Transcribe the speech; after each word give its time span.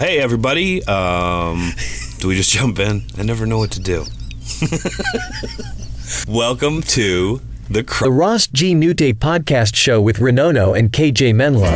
Hey, 0.00 0.18
everybody. 0.18 0.82
Um, 0.84 1.72
do 2.20 2.28
we 2.28 2.34
just 2.34 2.48
jump 2.50 2.78
in? 2.78 3.02
I 3.18 3.22
never 3.22 3.44
know 3.44 3.58
what 3.58 3.70
to 3.72 3.80
do. 3.80 4.06
Welcome 6.26 6.80
to 6.96 7.42
the 7.68 7.84
Cr- 7.84 8.04
The 8.04 8.10
Ross 8.10 8.46
G. 8.46 8.74
Nouteé 8.74 9.12
podcast 9.12 9.74
show 9.74 10.00
with 10.00 10.16
Ronono 10.16 10.74
and 10.74 10.90
KJ 10.90 11.34
Menlo. 11.34 11.66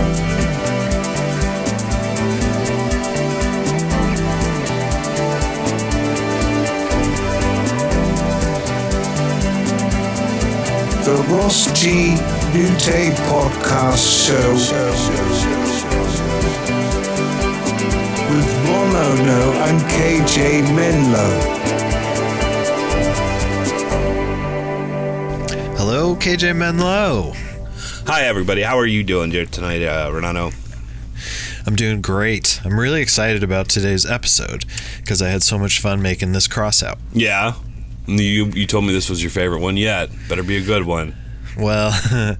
The 11.04 11.22
Ross 11.28 11.66
G. 11.78 12.14
Nouteé 12.54 13.10
Podcast 13.28 14.26
Show 14.26 14.54
with 18.94 19.02
Ronono 19.02 19.54
and 19.66 19.82
KJ 19.90 20.62
Menlo. 20.74 21.40
Hello, 25.76 26.14
KJ 26.16 26.54
Menlo. 26.56 27.32
Hi, 28.06 28.22
everybody. 28.24 28.62
How 28.62 28.78
are 28.78 28.86
you 28.86 29.02
doing 29.02 29.30
here 29.30 29.46
tonight, 29.46 29.82
uh, 29.82 30.10
Ronono? 30.10 30.54
I'm 31.66 31.74
doing 31.74 32.02
great. 32.02 32.60
I'm 32.64 32.78
really 32.78 33.00
excited 33.00 33.42
about 33.42 33.68
today's 33.68 34.04
episode 34.04 34.64
because 34.98 35.22
I 35.22 35.28
had 35.28 35.42
so 35.42 35.58
much 35.58 35.80
fun 35.80 36.02
making 36.02 36.32
this 36.32 36.46
cross 36.46 36.82
out. 36.82 36.98
Yeah. 37.12 37.54
You 38.06 38.46
you 38.46 38.66
told 38.66 38.84
me 38.84 38.92
this 38.92 39.08
was 39.08 39.22
your 39.22 39.30
favorite 39.30 39.60
one 39.60 39.78
yet. 39.78 40.10
Better 40.28 40.42
be 40.42 40.58
a 40.58 40.64
good 40.64 40.84
one. 40.84 41.16
Well, 41.56 41.90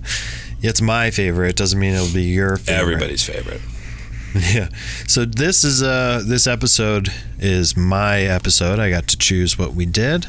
it's 0.61 0.83
my 0.83 1.11
favorite. 1.11 1.51
It 1.51 1.57
doesn't 1.57 1.79
mean 1.81 1.95
it'll 1.95 2.13
be 2.13 2.25
your 2.25 2.59
favorite. 2.59 2.81
Everybody's 2.83 3.25
favorite. 3.25 3.63
Yeah. 4.55 4.69
So 5.07 5.25
this 5.25 5.63
is 5.63 5.81
uh 5.83 6.23
this 6.27 6.47
episode 6.49 7.09
is 7.39 7.77
my 7.77 8.23
episode. 8.23 8.81
I 8.81 8.91
got 8.91 9.07
to 9.09 9.17
choose 9.17 9.57
what 9.59 9.75
we 9.75 9.87
did. 9.87 10.27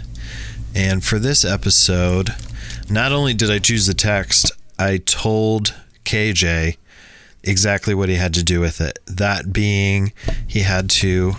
And 0.75 1.03
for 1.03 1.17
this 1.17 1.44
episode, 1.44 2.30
not 2.89 3.11
only 3.11 3.33
did 3.33 3.50
I 3.50 3.58
choose 3.59 3.88
the 3.88 3.95
text, 3.95 4.52
I 4.78 4.98
told 4.98 5.73
KJ 6.03 6.78
exactly 7.44 7.95
what 7.95 8.09
he 8.09 8.16
had 8.16 8.33
to 8.36 8.44
do 8.44 8.59
with 8.59 8.80
it. 8.80 9.00
That 9.08 9.52
being 9.52 10.14
he 10.45 10.59
had 10.59 10.89
to 11.02 11.33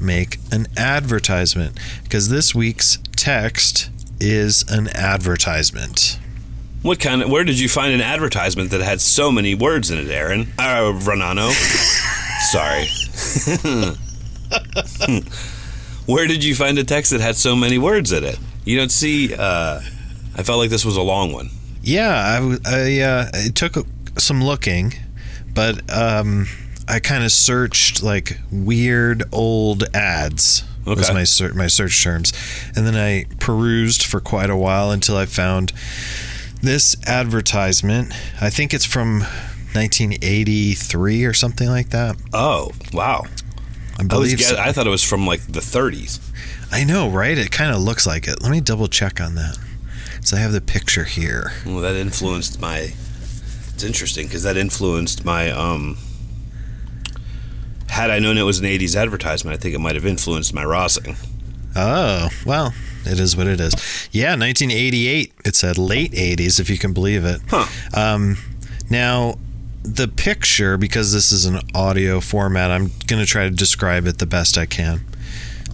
make 0.00 0.38
an 0.52 0.66
advertisement 0.76 1.78
because 2.04 2.28
this 2.28 2.54
week's 2.54 2.98
text 3.16 3.90
is 4.20 4.64
an 4.68 4.88
advertisement. 4.96 6.20
What 6.82 6.98
kind 6.98 7.22
of? 7.22 7.30
Where 7.30 7.44
did 7.44 7.60
you 7.60 7.68
find 7.68 7.94
an 7.94 8.00
advertisement 8.00 8.70
that 8.72 8.80
had 8.80 9.00
so 9.00 9.30
many 9.30 9.54
words 9.54 9.90
in 9.90 9.98
it, 9.98 10.10
Aaron? 10.10 10.52
Uh, 10.58 10.92
Ronono. 10.92 11.52
Sorry. 12.50 12.86
where 16.06 16.26
did 16.26 16.42
you 16.42 16.54
find 16.54 16.78
a 16.78 16.84
text 16.84 17.12
that 17.12 17.20
had 17.20 17.36
so 17.36 17.54
many 17.54 17.78
words 17.78 18.10
in 18.12 18.24
it? 18.24 18.38
You 18.64 18.76
don't 18.76 18.90
see. 18.90 19.34
Uh, 19.34 19.80
I 20.36 20.42
felt 20.42 20.58
like 20.58 20.70
this 20.70 20.84
was 20.84 20.96
a 20.96 21.02
long 21.02 21.32
one. 21.32 21.50
Yeah, 21.82 22.40
I 22.66 23.00
uh, 23.00 23.30
it 23.34 23.54
took 23.54 23.86
some 24.18 24.42
looking, 24.42 24.92
but 25.54 25.80
um, 25.92 26.46
I 26.88 27.00
kind 27.00 27.24
of 27.24 27.30
searched 27.32 28.02
like 28.02 28.38
weird 28.50 29.22
old 29.32 29.84
ads. 29.94 30.64
Was 30.84 31.12
my 31.12 31.22
ser- 31.22 31.54
my 31.54 31.68
search 31.68 32.02
terms, 32.02 32.32
and 32.74 32.84
then 32.84 32.96
I 32.96 33.26
perused 33.38 34.04
for 34.04 34.18
quite 34.18 34.50
a 34.50 34.56
while 34.56 34.90
until 34.90 35.16
I 35.16 35.26
found 35.26 35.72
this 36.62 36.96
advertisement. 37.06 38.12
I 38.40 38.50
think 38.50 38.72
it's 38.72 38.84
from 38.86 39.20
1983 39.74 41.24
or 41.24 41.32
something 41.34 41.68
like 41.68 41.90
that. 41.90 42.16
Oh, 42.32 42.70
wow. 42.92 43.24
I 43.98 44.02
I, 44.02 44.04
believe. 44.06 44.38
guess, 44.38 44.48
so. 44.50 44.58
I 44.58 44.72
thought 44.72 44.86
it 44.86 44.90
was 44.90 45.04
from 45.04 45.26
like 45.26 45.40
the 45.46 45.60
30s. 45.60 46.20
I 46.70 46.84
know, 46.84 47.08
right? 47.08 47.36
It 47.36 47.50
kind 47.50 47.74
of 47.74 47.80
looks 47.82 48.06
like 48.06 48.26
it. 48.26 48.42
Let 48.42 48.50
me 48.50 48.60
double 48.60 48.88
check 48.88 49.20
on 49.20 49.34
that. 49.34 49.58
So 50.22 50.36
I 50.36 50.40
have 50.40 50.52
the 50.52 50.60
picture 50.60 51.04
here. 51.04 51.52
Well, 51.66 51.80
that 51.80 51.96
influenced 51.96 52.60
my. 52.60 52.92
It's 53.74 53.82
interesting 53.84 54.26
because 54.26 54.44
that 54.44 54.56
influenced 54.56 55.24
my. 55.24 55.50
um 55.50 55.98
Had 57.88 58.10
I 58.10 58.18
known 58.20 58.38
it 58.38 58.42
was 58.42 58.58
an 58.60 58.64
80s 58.66 58.96
advertisement, 58.96 59.58
I 59.58 59.60
think 59.60 59.74
it 59.74 59.78
might 59.80 59.94
have 59.96 60.06
influenced 60.06 60.54
my 60.54 60.62
Rossing. 60.64 61.16
Oh, 61.74 62.28
well, 62.46 62.72
it 63.04 63.20
is 63.20 63.36
what 63.36 63.46
it 63.46 63.60
is. 63.60 63.74
Yeah, 64.12 64.30
1988. 64.30 65.32
It 65.44 65.56
said 65.56 65.78
late 65.78 66.12
80s, 66.12 66.60
if 66.60 66.70
you 66.70 66.78
can 66.78 66.92
believe 66.92 67.24
it. 67.24 67.40
Huh. 67.48 67.66
Um, 67.94 68.36
now, 68.90 69.38
the 69.82 70.08
picture, 70.08 70.76
because 70.76 71.12
this 71.12 71.32
is 71.32 71.44
an 71.44 71.60
audio 71.74 72.20
format, 72.20 72.70
I'm 72.70 72.90
going 73.06 73.20
to 73.20 73.26
try 73.26 73.44
to 73.44 73.50
describe 73.50 74.06
it 74.06 74.18
the 74.18 74.26
best 74.26 74.56
I 74.56 74.66
can. 74.66 75.00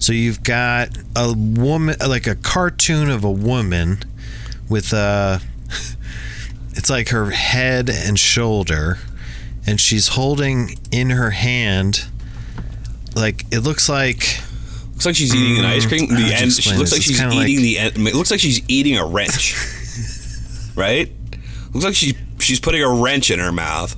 So 0.01 0.13
you've 0.13 0.43
got 0.43 0.97
a 1.17 1.33
woman, 1.35 1.97
like 2.07 2.27
a 2.27 2.37
cartoon 2.37 3.11
of 3.11 3.25
a 3.25 3.31
woman 3.31 3.99
with 4.69 4.93
a. 4.93 5.41
It's 6.75 6.89
like 6.89 7.09
her 7.09 7.31
head 7.33 7.91
and 7.91 8.17
shoulder, 8.17 8.99
and 9.67 9.81
she's 9.81 10.09
holding 10.09 10.79
in 10.93 11.11
her 11.11 11.31
hand, 11.31 12.07
like 13.17 13.45
it 13.51 13.61
looks 13.61 13.89
like 13.89 14.41
Looks 14.99 15.07
like 15.07 15.15
she's 15.15 15.33
eating 15.33 15.59
an 15.61 15.65
ice 15.65 15.87
cream. 15.87 16.09
Mm, 16.09 16.17
The 16.17 16.35
end. 16.35 16.53
She 16.53 16.75
looks 16.75 16.91
this? 16.91 16.93
like 16.93 17.03
she's 17.03 17.21
eating 17.23 17.39
like- 17.39 17.47
the. 17.47 17.79
End, 17.79 18.09
it 18.09 18.15
looks 18.17 18.33
like 18.33 18.41
she's 18.41 18.61
eating 18.69 18.99
a 18.99 19.07
wrench. 19.07 19.55
right. 20.75 21.09
Looks 21.73 21.85
like 21.85 21.95
she's 21.95 22.15
she's 22.41 22.59
putting 22.59 22.83
a 22.83 22.93
wrench 22.93 23.31
in 23.31 23.39
her 23.39 23.53
mouth. 23.53 23.95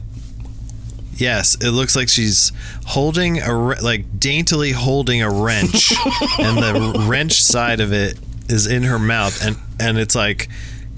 Yes, 1.17 1.55
it 1.55 1.71
looks 1.71 1.97
like 1.97 2.11
she's 2.11 2.53
holding 2.85 3.41
a 3.41 3.51
like 3.83 4.19
daintily 4.21 4.73
holding 4.73 5.23
a 5.23 5.31
wrench, 5.31 5.91
and 6.39 6.59
the 6.59 7.07
wrench 7.09 7.41
side 7.43 7.81
of 7.81 7.95
it 7.95 8.19
is 8.51 8.67
in 8.67 8.83
her 8.83 8.99
mouth, 8.99 9.43
and 9.43 9.57
and 9.81 9.97
it's 9.99 10.15
like 10.15 10.49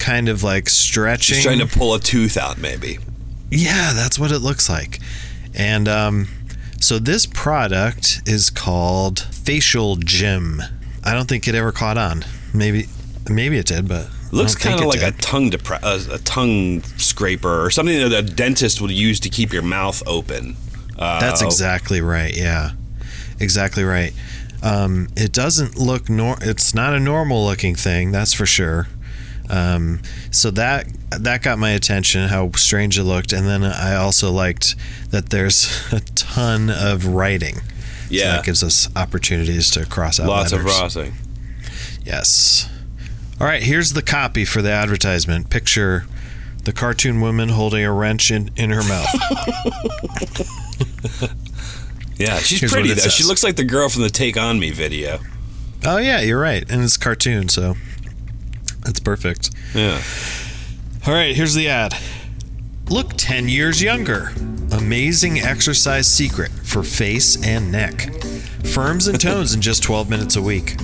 kind 0.00 0.28
of 0.28 0.42
like 0.42 0.68
stretching. 0.68 1.36
She's 1.36 1.44
trying 1.44 1.60
to 1.60 1.66
pull 1.68 1.94
a 1.94 2.00
tooth 2.00 2.36
out, 2.36 2.58
maybe. 2.58 2.98
Yeah, 3.52 3.92
that's 3.94 4.18
what 4.18 4.32
it 4.32 4.38
looks 4.40 4.68
like, 4.68 4.98
and 5.54 5.86
um, 5.86 6.26
so 6.82 6.98
this 6.98 7.26
product 7.26 8.22
is 8.26 8.50
called 8.50 9.20
Facial 9.20 9.96
Gym. 9.96 10.62
I 11.04 11.14
don't 11.14 11.28
think 11.28 11.46
it 11.48 11.54
ever 11.54 11.72
caught 11.72 11.96
on. 11.96 12.24
Maybe 12.52 12.86
maybe 13.30 13.58
it 13.58 13.66
did, 13.66 13.88
but 13.88 14.08
Looks 14.32 14.54
kind 14.54 14.80
of 14.80 14.86
like 14.86 15.02
a 15.02 15.12
tongue 15.12 15.50
depre- 15.50 15.82
a, 15.82 16.14
a 16.14 16.18
tongue 16.18 16.82
scraper 16.96 17.64
or 17.64 17.70
something 17.70 17.98
that 17.98 18.12
a 18.12 18.22
dentist 18.22 18.80
would 18.80 18.90
use 18.90 19.20
to 19.20 19.28
keep 19.28 19.52
your 19.52 19.62
mouth 19.62 20.02
open. 20.06 20.56
Uh, 20.98 21.20
That's 21.20 21.42
exactly 21.42 22.00
right. 22.00 22.34
Yeah, 22.34 22.70
exactly 23.38 23.84
right. 23.84 24.14
Um, 24.62 25.08
it 25.16 25.32
doesn't 25.32 25.76
look 25.76 26.08
nor. 26.08 26.36
It's 26.40 26.74
not 26.74 26.94
a 26.94 27.00
normal 27.00 27.44
looking 27.44 27.74
thing. 27.74 28.10
That's 28.10 28.32
for 28.32 28.46
sure. 28.46 28.88
Um, 29.50 30.00
so 30.30 30.50
that 30.52 30.86
that 31.10 31.42
got 31.42 31.58
my 31.58 31.70
attention. 31.70 32.28
How 32.28 32.50
strange 32.52 32.98
it 32.98 33.04
looked, 33.04 33.32
and 33.32 33.46
then 33.46 33.62
I 33.64 33.94
also 33.96 34.30
liked 34.32 34.74
that 35.10 35.30
there's 35.30 35.86
a 35.92 36.00
ton 36.00 36.70
of 36.70 37.06
writing. 37.06 37.56
So 37.56 37.62
Yeah. 38.10 38.36
that 38.36 38.44
gives 38.44 38.62
us 38.62 38.88
opportunities 38.96 39.70
to 39.72 39.84
cross 39.86 40.18
out 40.20 40.28
Lots 40.28 40.52
of 40.52 40.64
letters. 40.64 40.94
Rossing. 40.96 41.12
Yes. 42.04 42.68
All 43.40 43.46
right. 43.46 43.62
Here's 43.62 43.92
the 43.94 44.02
copy 44.02 44.44
for 44.44 44.62
the 44.62 44.70
advertisement. 44.70 45.50
Picture 45.50 46.04
the 46.64 46.72
cartoon 46.72 47.20
woman 47.20 47.48
holding 47.50 47.84
a 47.84 47.92
wrench 47.92 48.30
in, 48.30 48.50
in 48.56 48.70
her 48.70 48.82
mouth. 48.84 49.08
Yeah, 52.18 52.38
she's 52.38 52.60
Here's 52.60 52.72
pretty 52.72 52.92
though. 52.92 53.08
She 53.08 53.24
looks 53.24 53.42
like 53.42 53.56
the 53.56 53.64
girl 53.64 53.88
from 53.88 54.02
the 54.02 54.10
Take 54.10 54.36
On 54.36 54.60
Me 54.60 54.70
video. 54.70 55.18
Oh 55.84 55.96
yeah, 55.96 56.20
you're 56.20 56.38
right, 56.40 56.64
and 56.70 56.84
it's 56.84 56.96
cartoon, 56.96 57.48
so 57.48 57.74
that's 58.84 59.00
perfect. 59.00 59.50
Yeah. 59.74 60.00
All 61.06 61.14
right, 61.14 61.34
here's 61.34 61.54
the 61.54 61.68
ad. 61.68 61.94
Look 62.88 63.14
10 63.16 63.48
years 63.48 63.82
younger. 63.82 64.32
Amazing 64.72 65.40
exercise 65.40 66.06
secret 66.06 66.50
for 66.50 66.82
face 66.82 67.44
and 67.44 67.72
neck. 67.72 68.08
Firms 68.72 69.06
and 69.06 69.20
tones 69.20 69.54
in 69.54 69.60
just 69.60 69.82
12 69.82 70.08
minutes 70.08 70.36
a 70.36 70.42
week. 70.42 70.76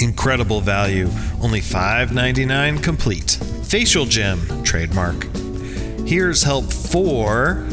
Incredible 0.00 0.60
value, 0.60 1.08
only 1.40 1.60
$5.99 1.60 2.82
complete. 2.82 3.38
Facial 3.64 4.04
gym, 4.04 4.62
trademark. 4.62 5.24
Here's 6.06 6.42
help 6.42 6.72
for 6.72 7.66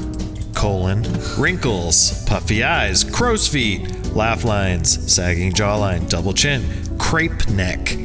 colon 0.53 1.03
wrinkles, 1.37 2.25
puffy 2.25 2.63
eyes, 2.63 3.03
crow's 3.03 3.47
feet, 3.47 4.05
laugh 4.15 4.43
lines, 4.43 5.11
sagging 5.13 5.51
jawline, 5.51 6.09
double 6.09 6.33
chin, 6.33 6.63
crepe 6.97 7.47
neck. 7.49 7.97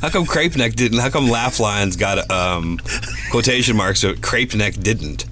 How 0.00 0.08
come 0.10 0.26
Crepe 0.26 0.56
Neck 0.56 0.74
didn't? 0.74 0.98
How 0.98 1.10
come 1.10 1.28
Laugh 1.28 1.60
Lines 1.60 1.96
got 1.96 2.30
um, 2.30 2.78
quotation 3.30 3.76
marks, 3.76 4.02
but 4.02 4.20
Crepe 4.22 4.54
Neck 4.54 4.74
didn't? 4.74 5.24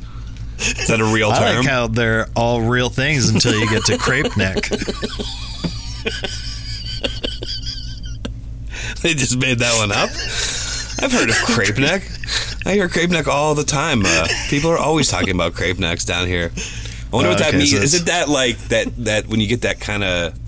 Is 0.59 0.87
that 0.89 1.01
a 1.01 1.05
real 1.05 1.31
I 1.31 1.39
term? 1.39 1.57
like 1.57 1.67
how 1.67 1.87
they're 1.89 2.29
all 2.37 2.61
real 2.63 2.89
things 2.89 3.29
until 3.31 3.59
you 3.59 3.69
get 3.69 3.85
to 3.87 3.99
crepe 3.99 4.37
neck. 4.37 4.69
they 9.03 9.15
just 9.15 9.37
made 9.39 9.59
that 9.59 9.75
one 9.79 9.91
up. 9.91 10.11
I've 11.03 11.11
heard 11.13 11.31
of 11.31 11.37
Crepe 11.37 11.79
Neck. 11.79 12.03
I 12.65 12.75
hear 12.75 12.89
Crepe 12.89 13.11
Neck 13.11 13.27
all 13.27 13.55
the 13.57 13.65
time. 13.65 14.03
Uh, 14.05 14.29
people 14.49 14.71
are 14.71 14.79
always 14.79 15.09
talking 15.09 15.31
about 15.35 15.55
Crepe 15.55 15.79
Necks 15.81 16.05
down 16.05 16.27
here. 16.29 16.53
I 17.13 17.17
wonder 17.17 17.29
Oh, 17.29 17.33
what 17.33 17.39
that 17.41 17.49
okay, 17.49 17.59
means. 17.59 17.73
so 17.73 17.79
Is 17.79 17.95
it 17.95 18.07
that 18.07 18.29
like 18.29 18.57
that 18.69 18.87
that 19.05 19.27
when 19.27 19.41
you 19.41 19.49
get 19.49 19.63
that 19.63 19.81
kind 19.81 20.05
of 20.05 20.39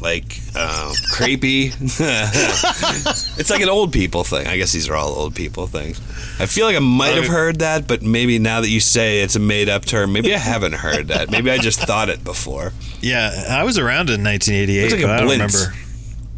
like 0.00 0.38
uh, 0.56 0.92
crepey? 1.12 1.74
it's 3.38 3.50
like 3.50 3.60
an 3.60 3.68
old 3.68 3.92
people 3.92 4.24
thing. 4.24 4.46
I 4.46 4.56
guess 4.56 4.72
these 4.72 4.88
are 4.88 4.94
all 4.94 5.08
old 5.08 5.34
people 5.34 5.66
things. 5.66 5.98
I 6.40 6.46
feel 6.46 6.66
like 6.66 6.76
I 6.76 6.80
might 6.80 7.14
have 7.14 7.26
heard 7.26 7.60
that, 7.60 7.86
but 7.86 8.02
maybe 8.02 8.38
now 8.38 8.60
that 8.60 8.68
you 8.68 8.80
say 8.80 9.20
it's 9.20 9.36
a 9.36 9.40
made 9.40 9.68
up 9.68 9.84
term, 9.84 10.12
maybe 10.12 10.34
I 10.34 10.38
haven't 10.38 10.74
heard 10.74 11.08
that. 11.08 11.30
Maybe 11.30 11.50
I 11.50 11.58
just 11.58 11.80
thought 11.80 12.08
it 12.08 12.24
before. 12.24 12.72
Yeah, 13.00 13.46
I 13.48 13.64
was 13.64 13.78
around 13.78 14.10
in 14.10 14.24
1988, 14.24 14.82
Looks 14.82 14.92
like 14.94 15.02
but 15.02 15.10
I 15.10 15.20
don't 15.20 15.30
remember. 15.30 15.74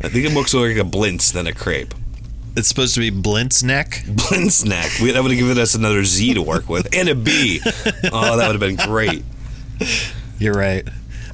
I 0.03 0.09
think 0.09 0.27
it 0.27 0.35
looks 0.35 0.55
more 0.55 0.69
like 0.69 0.77
a 0.77 0.81
blintz 0.81 1.33
than 1.33 1.47
a 1.47 1.53
crepe. 1.53 1.95
It's 2.57 2.69
supposed 2.69 2.95
to 2.95 3.01
be 3.01 3.11
blintz 3.11 3.63
neck. 3.63 4.03
Blintz 4.07 4.65
neck. 4.65 4.91
We, 5.01 5.13
that 5.13 5.23
would 5.23 5.31
have 5.31 5.39
given 5.39 5.59
us 5.59 5.75
another 5.75 6.05
Z 6.05 6.35
to 6.35 6.43
work 6.43 6.69
with 6.69 6.89
and 6.95 7.09
a 7.09 7.15
B. 7.15 7.61
Oh, 8.13 8.37
that 8.37 8.49
would 8.49 8.61
have 8.61 8.61
been 8.61 8.77
great. 8.77 9.25
You're 10.39 10.55
right. 10.55 10.87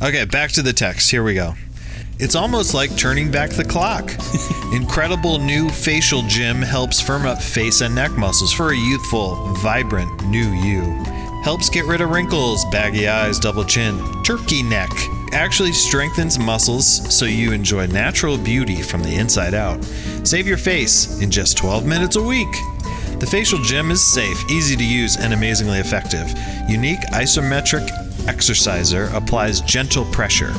Okay, 0.02 0.24
back 0.24 0.52
to 0.52 0.62
the 0.62 0.72
text. 0.72 1.10
Here 1.10 1.22
we 1.22 1.34
go. 1.34 1.54
It's 2.20 2.36
almost 2.36 2.74
like 2.74 2.96
turning 2.96 3.30
back 3.30 3.50
the 3.50 3.64
clock. 3.64 4.08
Incredible 4.72 5.38
new 5.38 5.68
facial 5.68 6.22
gym 6.22 6.62
helps 6.62 7.00
firm 7.00 7.26
up 7.26 7.42
face 7.42 7.80
and 7.80 7.92
neck 7.92 8.12
muscles 8.12 8.52
for 8.52 8.70
a 8.70 8.76
youthful, 8.76 9.34
vibrant 9.54 10.24
new 10.26 10.50
you. 10.50 10.82
Helps 11.42 11.68
get 11.68 11.84
rid 11.86 12.00
of 12.00 12.10
wrinkles, 12.10 12.64
baggy 12.66 13.08
eyes, 13.08 13.40
double 13.40 13.64
chin, 13.64 13.98
turkey 14.22 14.62
neck. 14.62 14.90
Actually 15.32 15.72
strengthens 15.72 16.38
muscles 16.38 16.86
so 17.12 17.24
you 17.24 17.52
enjoy 17.52 17.86
natural 17.88 18.38
beauty 18.38 18.80
from 18.80 19.02
the 19.02 19.16
inside 19.16 19.52
out. 19.52 19.82
Save 20.22 20.46
your 20.46 20.56
face 20.56 21.20
in 21.20 21.32
just 21.32 21.58
12 21.58 21.84
minutes 21.84 22.14
a 22.14 22.22
week. 22.22 22.52
The 23.18 23.28
facial 23.28 23.58
gym 23.58 23.90
is 23.90 24.02
safe, 24.02 24.48
easy 24.48 24.76
to 24.76 24.84
use, 24.84 25.16
and 25.16 25.32
amazingly 25.32 25.80
effective. 25.80 26.32
Unique 26.68 27.00
isometric 27.12 27.88
exerciser 28.28 29.10
applies 29.14 29.60
gentle 29.62 30.04
pressure, 30.06 30.52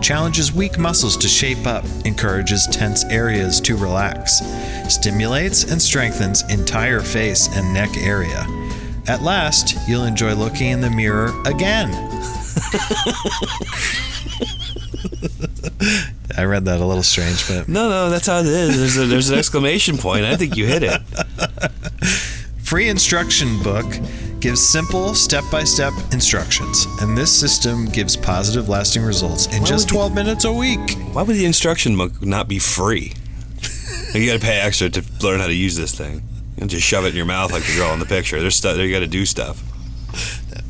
challenges 0.00 0.52
weak 0.52 0.78
muscles 0.78 1.16
to 1.18 1.28
shape 1.28 1.66
up, 1.66 1.84
encourages 2.04 2.66
tense 2.66 3.04
areas 3.04 3.60
to 3.62 3.76
relax, 3.76 4.40
stimulates 4.88 5.70
and 5.70 5.80
strengthens 5.80 6.42
entire 6.52 7.00
face 7.00 7.48
and 7.56 7.72
neck 7.72 7.90
area. 7.98 8.46
At 9.06 9.22
last, 9.22 9.76
you'll 9.88 10.04
enjoy 10.04 10.34
looking 10.34 10.68
in 10.70 10.80
the 10.80 10.90
mirror 10.90 11.32
again. 11.46 11.90
I 16.36 16.44
read 16.44 16.66
that 16.66 16.80
a 16.80 16.84
little 16.84 17.02
strange, 17.02 17.48
but 17.48 17.68
No, 17.68 17.88
no, 17.88 18.10
that's 18.10 18.26
how 18.26 18.40
it 18.40 18.46
is. 18.46 18.78
There's, 18.78 18.96
a, 18.96 19.06
there's 19.06 19.30
an 19.30 19.38
exclamation 19.38 19.96
point. 19.98 20.24
I 20.24 20.36
think 20.36 20.56
you 20.56 20.66
hit 20.66 20.82
it. 20.82 21.00
Free 22.62 22.88
instruction 22.88 23.62
book 23.62 23.86
gives 24.40 24.60
simple 24.60 25.14
step-by-step 25.14 25.92
instructions, 26.12 26.86
and 27.00 27.16
this 27.16 27.32
system 27.32 27.86
gives 27.86 28.16
positive 28.16 28.68
lasting 28.68 29.02
results 29.02 29.46
in 29.46 29.64
just 29.64 29.86
would 29.86 29.90
you- 29.92 29.96
12 29.98 30.14
minutes 30.14 30.44
a 30.44 30.52
week. 30.52 30.96
Why 31.12 31.22
would 31.22 31.36
the 31.36 31.44
instruction 31.46 31.96
book 31.96 32.22
not 32.22 32.48
be 32.48 32.58
free? 32.58 33.14
you 34.14 34.26
got 34.26 34.40
to 34.40 34.44
pay 34.44 34.58
extra 34.60 34.88
to 34.90 35.04
learn 35.22 35.40
how 35.40 35.46
to 35.46 35.54
use 35.54 35.76
this 35.76 35.94
thing. 35.94 36.22
You 36.60 36.66
just 36.66 36.86
shove 36.86 37.04
it 37.04 37.08
in 37.10 37.16
your 37.16 37.26
mouth 37.26 37.52
like 37.52 37.64
the 37.64 37.76
girl 37.76 37.92
in 37.92 38.00
the 38.00 38.06
picture. 38.06 38.40
There's 38.40 38.56
stuff. 38.56 38.76
You 38.78 38.90
got 38.92 39.00
to 39.00 39.06
do 39.06 39.24
stuff. 39.26 39.62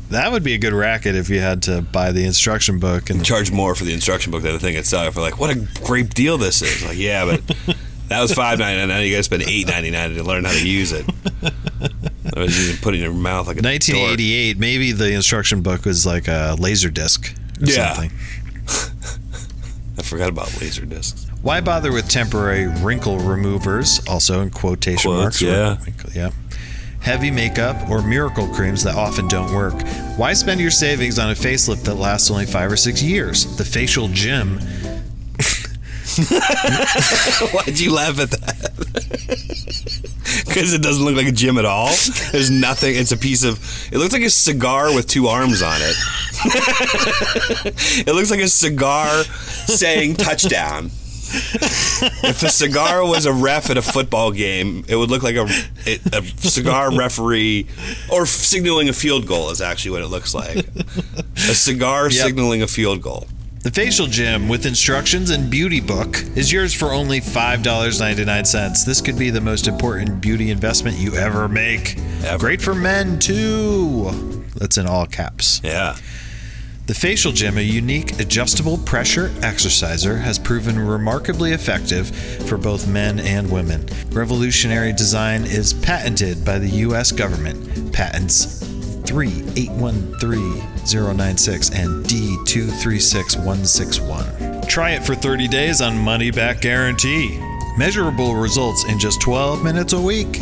That 0.09 0.31
would 0.31 0.43
be 0.43 0.53
a 0.55 0.57
good 0.57 0.73
racket 0.73 1.15
if 1.15 1.29
you 1.29 1.39
had 1.39 1.63
to 1.63 1.81
buy 1.81 2.11
the 2.11 2.25
instruction 2.25 2.79
book 2.79 3.09
and 3.09 3.23
Charge 3.23 3.51
more 3.51 3.75
for 3.75 3.85
the 3.85 3.93
instruction 3.93 4.31
book 4.31 4.41
than 4.41 4.53
the 4.53 4.59
thing 4.59 4.75
itself. 4.75 5.15
We're 5.15 5.21
like, 5.21 5.39
what 5.39 5.55
a 5.55 5.67
great 5.83 6.13
deal 6.13 6.37
this 6.37 6.61
is. 6.63 6.83
Like, 6.83 6.97
yeah, 6.97 7.25
but 7.25 7.77
that 8.07 8.19
was 8.21 8.33
five 8.33 8.57
ninety 8.59 8.79
nine. 8.79 8.87
Now 8.89 8.99
you 8.99 9.11
got 9.11 9.17
to 9.17 9.23
spend 9.23 9.43
eight 9.43 9.67
ninety 9.67 9.91
nine 9.91 10.15
to 10.15 10.23
learn 10.23 10.45
how 10.45 10.51
to 10.51 10.67
use 10.67 10.91
it. 10.91 11.05
Can 12.47 12.77
put 12.81 12.93
it 12.93 12.97
in 12.97 13.03
your 13.03 13.13
mouth 13.13 13.47
like 13.47 13.57
a 13.57 13.61
dork. 13.61 13.73
1988 13.73 14.57
maybe 14.57 14.91
the 14.91 15.11
instruction 15.13 15.61
book 15.61 15.85
was 15.85 16.05
like 16.05 16.27
a 16.27 16.55
laser 16.59 16.89
disc 16.89 17.33
or 17.61 17.65
Yeah. 17.65 17.93
something. 17.93 18.11
I 19.97 20.01
forgot 20.01 20.29
about 20.29 20.59
laser 20.61 20.85
discs. 20.85 21.25
Why 21.41 21.59
bother 21.61 21.91
with 21.91 22.09
temporary 22.09 22.67
wrinkle 22.67 23.19
removers, 23.19 23.99
also 24.07 24.41
in 24.41 24.49
quotation 24.49 25.11
Quotes, 25.11 25.21
marks? 25.21 25.41
yeah. 25.41 25.77
Wrinkle- 25.83 26.11
yeah. 26.13 26.31
Heavy 27.01 27.31
makeup 27.31 27.89
or 27.89 28.01
miracle 28.01 28.47
creams 28.49 28.83
that 28.83 28.95
often 28.95 29.27
don't 29.29 29.53
work. 29.53 29.73
Why 30.17 30.33
spend 30.33 30.59
your 30.59 30.71
savings 30.71 31.17
on 31.17 31.29
a 31.31 31.33
facelift 31.33 31.83
that 31.83 31.95
lasts 31.95 32.29
only 32.29 32.45
five 32.45 32.69
or 32.71 32.75
six 32.77 33.01
years? 33.01 33.45
The 33.57 33.63
facial 33.63 34.09
gym 34.09 34.59
Why'd 37.53 37.79
you 37.79 37.93
laugh 37.93 38.19
at 38.19 38.31
that? 38.31 38.71
Because 40.49 40.73
it 40.73 40.81
doesn't 40.81 41.03
look 41.05 41.15
like 41.15 41.27
a 41.27 41.31
gym 41.31 41.57
at 41.57 41.65
all. 41.65 41.87
There's 42.31 42.49
nothing. 42.51 42.95
It's 42.95 43.11
a 43.11 43.17
piece 43.17 43.43
of. 43.43 43.59
It 43.93 43.97
looks 43.99 44.13
like 44.13 44.23
a 44.23 44.29
cigar 44.29 44.93
with 44.93 45.07
two 45.07 45.27
arms 45.27 45.61
on 45.61 45.77
it. 45.81 45.95
it 48.07 48.13
looks 48.13 48.31
like 48.31 48.41
a 48.41 48.47
cigar 48.47 49.23
saying 49.23 50.15
touchdown. 50.15 50.85
If 51.31 52.41
a 52.41 52.49
cigar 52.49 53.05
was 53.05 53.25
a 53.27 53.33
ref 53.33 53.69
at 53.69 53.77
a 53.77 53.83
football 53.83 54.31
game, 54.31 54.83
it 54.87 54.95
would 54.95 55.11
look 55.11 55.21
like 55.21 55.35
a, 55.35 55.43
a 56.11 56.23
cigar 56.23 56.91
referee 56.95 57.67
or 58.11 58.25
signaling 58.25 58.89
a 58.89 58.93
field 58.93 59.27
goal 59.27 59.51
is 59.51 59.61
actually 59.61 59.91
what 59.91 60.01
it 60.01 60.07
looks 60.07 60.33
like. 60.33 60.57
A 60.57 61.53
cigar 61.53 62.09
Yep. 62.09 62.13
signaling 62.25 62.63
a 62.63 62.67
field 62.67 63.03
goal. 63.03 63.27
The 63.61 63.71
facial 63.71 64.07
gym 64.07 64.47
with 64.47 64.65
instructions 64.65 65.31
and 65.31 65.49
beauty 65.51 65.81
book 65.81 66.23
is 66.37 66.49
yours 66.49 66.73
for 66.73 66.93
only 66.93 67.19
$5.99. 67.19 68.85
This 68.85 69.01
could 69.01 69.19
be 69.19 69.31
the 69.31 69.41
most 69.41 69.67
important 69.67 70.21
beauty 70.21 70.49
investment 70.49 70.97
you 70.97 71.13
ever 71.15 71.49
make. 71.49 71.97
Ever. 72.23 72.37
Great 72.37 72.61
for 72.61 72.73
men 72.73 73.19
too. 73.19 74.45
That's 74.55 74.77
in 74.77 74.87
all 74.87 75.05
caps. 75.05 75.59
Yeah. 75.61 75.97
The 76.87 76.93
facial 76.93 77.33
gym, 77.33 77.57
a 77.57 77.61
unique 77.61 78.17
adjustable 78.21 78.77
pressure 78.77 79.29
exerciser, 79.41 80.15
has 80.15 80.39
proven 80.39 80.79
remarkably 80.79 81.51
effective 81.51 82.15
for 82.47 82.57
both 82.57 82.87
men 82.87 83.19
and 83.19 83.51
women. 83.51 83.85
Revolutionary 84.11 84.93
design 84.93 85.43
is 85.43 85.73
patented 85.73 86.45
by 86.45 86.59
the 86.59 86.69
US 86.87 87.11
government. 87.11 87.91
Patents 87.91 88.63
3813096 89.09 91.71
and 91.75 92.05
D236161. 92.05 94.67
Try 94.67 94.91
it 94.91 95.03
for 95.05 95.15
30 95.15 95.47
days 95.47 95.81
on 95.81 95.97
money 95.97 96.29
back 96.31 96.61
guarantee. 96.61 97.39
Measurable 97.77 98.35
results 98.35 98.83
in 98.85 98.99
just 98.99 99.21
12 99.21 99.63
minutes 99.63 99.93
a 99.93 100.01
week 100.01 100.39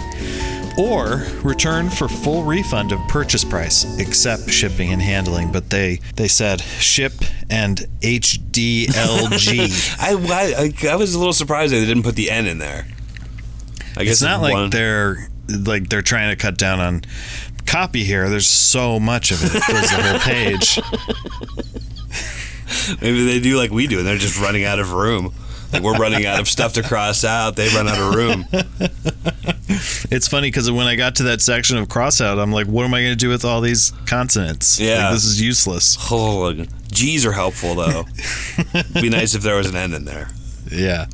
or 0.77 1.23
return 1.43 1.89
for 1.89 2.07
full 2.07 2.43
refund 2.43 2.91
of 2.91 2.99
purchase 3.07 3.43
price 3.43 3.97
except 3.99 4.47
shipping 4.49 4.91
and 4.93 5.01
handling 5.01 5.51
but 5.51 5.71
they 5.71 5.99
they 6.17 6.27
said 6.27 6.61
ship 6.61 7.13
and 7.49 7.79
hdlg 8.01 9.97
I, 9.99 10.13
I, 10.13 10.71
I 10.91 10.95
was 10.95 11.15
a 11.15 11.17
little 11.17 11.33
surprised 11.33 11.73
they 11.73 11.83
didn't 11.83 12.03
put 12.03 12.15
the 12.15 12.29
N 12.29 12.45
in 12.45 12.59
there. 12.59 12.85
I 13.95 14.03
guess 14.03 14.13
it's 14.13 14.21
not 14.21 14.39
like 14.41 14.53
one- 14.53 14.69
they're 14.69 15.27
like 15.49 15.89
they're 15.89 16.03
trying 16.03 16.29
to 16.29 16.35
cut 16.35 16.59
down 16.59 16.79
on 16.79 17.01
copy 17.67 18.03
here 18.03 18.29
there's 18.29 18.47
so 18.47 18.99
much 18.99 19.31
of 19.31 19.43
it 19.43 19.53
it 19.53 19.63
fills 19.63 19.89
the 19.89 20.01
whole 20.01 20.19
page 20.19 20.79
maybe 23.01 23.25
they 23.25 23.39
do 23.39 23.57
like 23.57 23.71
we 23.71 23.87
do, 23.87 23.99
and 23.99 24.07
they're 24.07 24.17
just 24.17 24.39
running 24.39 24.63
out 24.65 24.79
of 24.79 24.91
room. 24.93 25.33
Like 25.71 25.83
we're 25.83 25.97
running 25.97 26.25
out 26.25 26.39
of 26.39 26.47
stuff 26.47 26.73
to 26.73 26.83
cross 26.83 27.23
out. 27.25 27.55
They 27.57 27.67
run 27.69 27.87
out 27.87 27.97
of 27.99 28.15
room. 28.15 28.45
it's 30.09 30.27
funny 30.27 30.47
because 30.47 30.71
when 30.71 30.87
i 30.87 30.95
got 30.95 31.15
to 31.15 31.23
that 31.23 31.41
section 31.41 31.77
of 31.77 31.89
cross 31.89 32.21
out, 32.21 32.39
i'm 32.39 32.51
like 32.53 32.67
what 32.67 32.85
am 32.85 32.93
i 32.93 33.01
going 33.01 33.11
to 33.11 33.17
do 33.17 33.27
with 33.29 33.43
all 33.43 33.59
these 33.61 33.91
consonants 34.05 34.79
Yeah. 34.79 35.05
like, 35.05 35.13
this 35.15 35.25
is 35.25 35.41
useless 35.41 35.97
Oh, 36.09 36.53
G's 36.91 37.25
are 37.25 37.33
helpful 37.33 37.75
though. 37.75 38.05
It'd 38.73 38.93
Be 39.01 39.09
nice 39.09 39.35
if 39.35 39.41
there 39.43 39.55
was 39.55 39.67
an 39.69 39.75
N 39.75 39.93
in 39.93 40.05
there. 40.05 40.29
Yeah. 40.71 41.07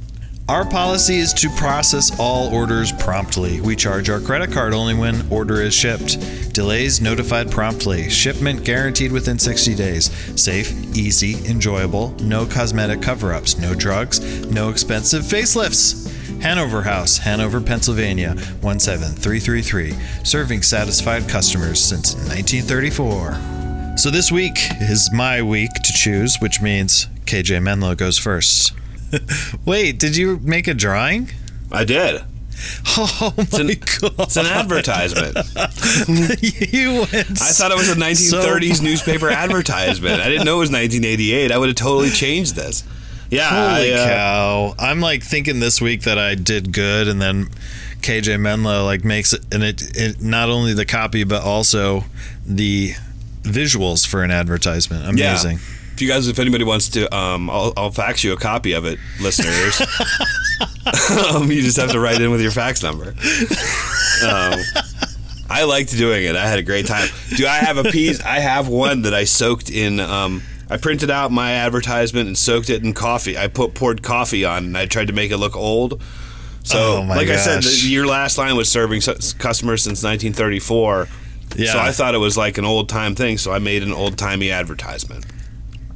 Our 0.50 0.66
policy 0.70 1.20
is 1.20 1.32
to 1.36 1.50
process 1.52 2.20
all 2.20 2.54
orders 2.54 2.92
promptly. 2.92 3.62
We 3.62 3.78
charge 3.78 4.10
our 4.10 4.20
credit 4.20 4.52
card 4.52 4.74
only 4.74 4.94
when 4.94 5.26
order 5.32 5.62
is 5.62 5.74
shipped. 5.74 6.20
Delays 6.54 7.00
notified 7.00 7.50
promptly. 7.50 8.10
Shipment 8.10 8.66
guaranteed 8.66 9.14
within 9.14 9.40
60 9.40 9.74
days. 9.74 10.12
Safe, 10.40 10.70
easy, 10.98 11.48
enjoyable. 11.50 12.10
No 12.20 12.46
cosmetic 12.46 13.02
cover 13.02 13.34
ups. 13.34 13.58
No 13.58 13.74
drugs. 13.74 14.20
No 14.52 14.70
expensive 14.70 15.24
facelifts. 15.24 16.12
Hanover 16.42 16.82
House, 16.82 17.18
Hanover, 17.20 17.62
Pennsylvania 17.62 18.36
17333. 18.62 19.94
Serving 20.26 20.62
satisfied 20.62 21.30
customers 21.30 21.80
since 21.80 22.16
1934. 22.16 23.96
So 23.98 24.10
this 24.10 24.30
week 24.30 24.58
is 24.82 25.10
my 25.14 25.42
week 25.42 25.72
to 25.72 25.94
choose, 25.94 26.42
which 26.42 26.62
means 26.62 27.08
KJ 27.26 27.64
Menlo 27.64 27.96
goes 27.96 28.18
first. 28.18 28.74
Wait, 29.66 30.00
did 30.00 30.16
you 30.18 30.40
make 30.40 30.68
a 30.68 30.74
drawing? 30.74 31.30
I 31.72 31.84
did. 31.84 32.22
Oh 32.96 33.34
my 33.36 33.60
an- 33.62 33.68
god! 33.68 34.14
It's 34.20 34.38
an 34.38 34.46
advertisement. 34.46 35.36
you 36.42 37.00
went. 37.00 37.42
I 37.42 37.52
thought 37.52 37.72
it 37.72 37.78
was 37.78 37.90
a 37.90 37.96
1930s 37.96 38.82
newspaper 38.82 39.30
advertisement. 39.30 40.22
I 40.22 40.30
didn't 40.30 40.46
know 40.46 40.58
it 40.58 40.60
was 40.60 40.72
1988. 40.72 41.52
I 41.52 41.58
would 41.58 41.70
have 41.70 41.76
totally 41.76 42.10
changed 42.12 42.56
this. 42.56 42.84
Yeah. 43.30 43.50
Holy 43.50 43.94
I, 43.94 43.98
uh, 43.98 44.08
cow! 44.08 44.76
I'm 44.78 45.02
like 45.02 45.24
thinking 45.24 45.60
this 45.60 45.82
week 45.82 46.04
that 46.04 46.20
I 46.20 46.36
did 46.36 46.72
good, 46.72 47.08
and 47.08 47.20
then 47.22 47.48
KJ 48.02 48.40
Menlo 48.40 48.86
like 48.86 49.04
makes 49.04 49.34
it, 49.34 49.42
and 49.52 49.64
it, 49.64 49.82
it 49.98 50.22
not 50.22 50.50
only 50.50 50.74
the 50.74 50.86
copy 50.86 51.24
but 51.24 51.42
also 51.42 52.04
the 52.46 52.92
visuals 53.42 54.06
for 54.06 54.24
an 54.24 54.32
advertisement. 54.32 55.08
Amazing. 55.08 55.60
If 55.94 56.02
you 56.02 56.08
guys, 56.08 56.28
if 56.28 56.40
anybody 56.40 56.64
wants 56.64 56.90
to, 56.90 57.14
um, 57.16 57.50
I'll, 57.50 57.72
I'll 57.78 57.92
fax 57.92 58.24
you 58.24 58.34
a 58.34 58.38
copy 58.38 58.74
of 58.74 58.86
it, 58.86 58.98
listeners. 59.22 59.80
um, 61.34 61.52
you 61.52 61.62
just 61.62 61.78
have 61.78 61.92
to 61.92 62.00
write 62.00 62.20
in 62.20 62.32
with 62.32 62.42
your 62.42 62.52
fax 62.52 62.82
number. 62.82 63.10
Um, 64.24 64.60
I 65.50 65.66
liked 65.66 65.92
doing 65.92 66.26
it. 66.26 66.36
I 66.36 66.48
had 66.48 66.58
a 66.58 66.64
great 66.64 66.88
time. 66.88 67.08
Do 67.36 67.46
I 67.46 67.58
have 67.58 67.78
a 67.78 67.84
piece? 67.84 68.22
I 68.24 68.40
have 68.40 68.68
one 68.68 69.04
that 69.04 69.14
I 69.14 69.26
soaked 69.26 69.70
in. 69.70 70.00
Um, 70.00 70.42
I 70.70 70.78
printed 70.78 71.12
out 71.12 71.32
my 71.32 71.52
advertisement 71.52 72.28
and 72.28 72.36
soaked 72.36 72.72
it 72.72 72.84
in 72.84 72.94
coffee. 72.94 73.38
I 73.38 73.48
put 73.48 73.76
poured 73.76 74.02
coffee 74.02 74.46
on, 74.46 74.66
and 74.66 74.78
I 74.78 74.88
tried 74.88 75.08
to 75.08 75.14
make 75.14 75.30
it 75.30 75.38
look 75.38 75.56
old. 75.56 76.02
So, 76.64 76.98
Oh 76.98 77.02
like 77.08 77.28
I 77.28 77.36
said, 77.36 77.62
the, 77.62 77.88
your 77.88 78.08
last 78.08 78.38
line 78.38 78.56
was 78.56 78.70
serving 78.70 79.02
customers 79.02 79.84
since 79.84 80.02
1934. 80.04 81.08
Yeah. 81.56 81.74
So 81.74 81.80
I 81.80 81.92
thought 81.92 82.16
it 82.16 82.20
was 82.20 82.38
like 82.38 82.58
an 82.58 82.66
old 82.66 82.90
time 82.90 83.14
thing. 83.14 83.38
So 83.38 83.52
I 83.52 83.60
made 83.60 83.84
an 83.84 83.94
old 83.94 84.18
timey 84.18 84.50
advertisement. 84.50 85.26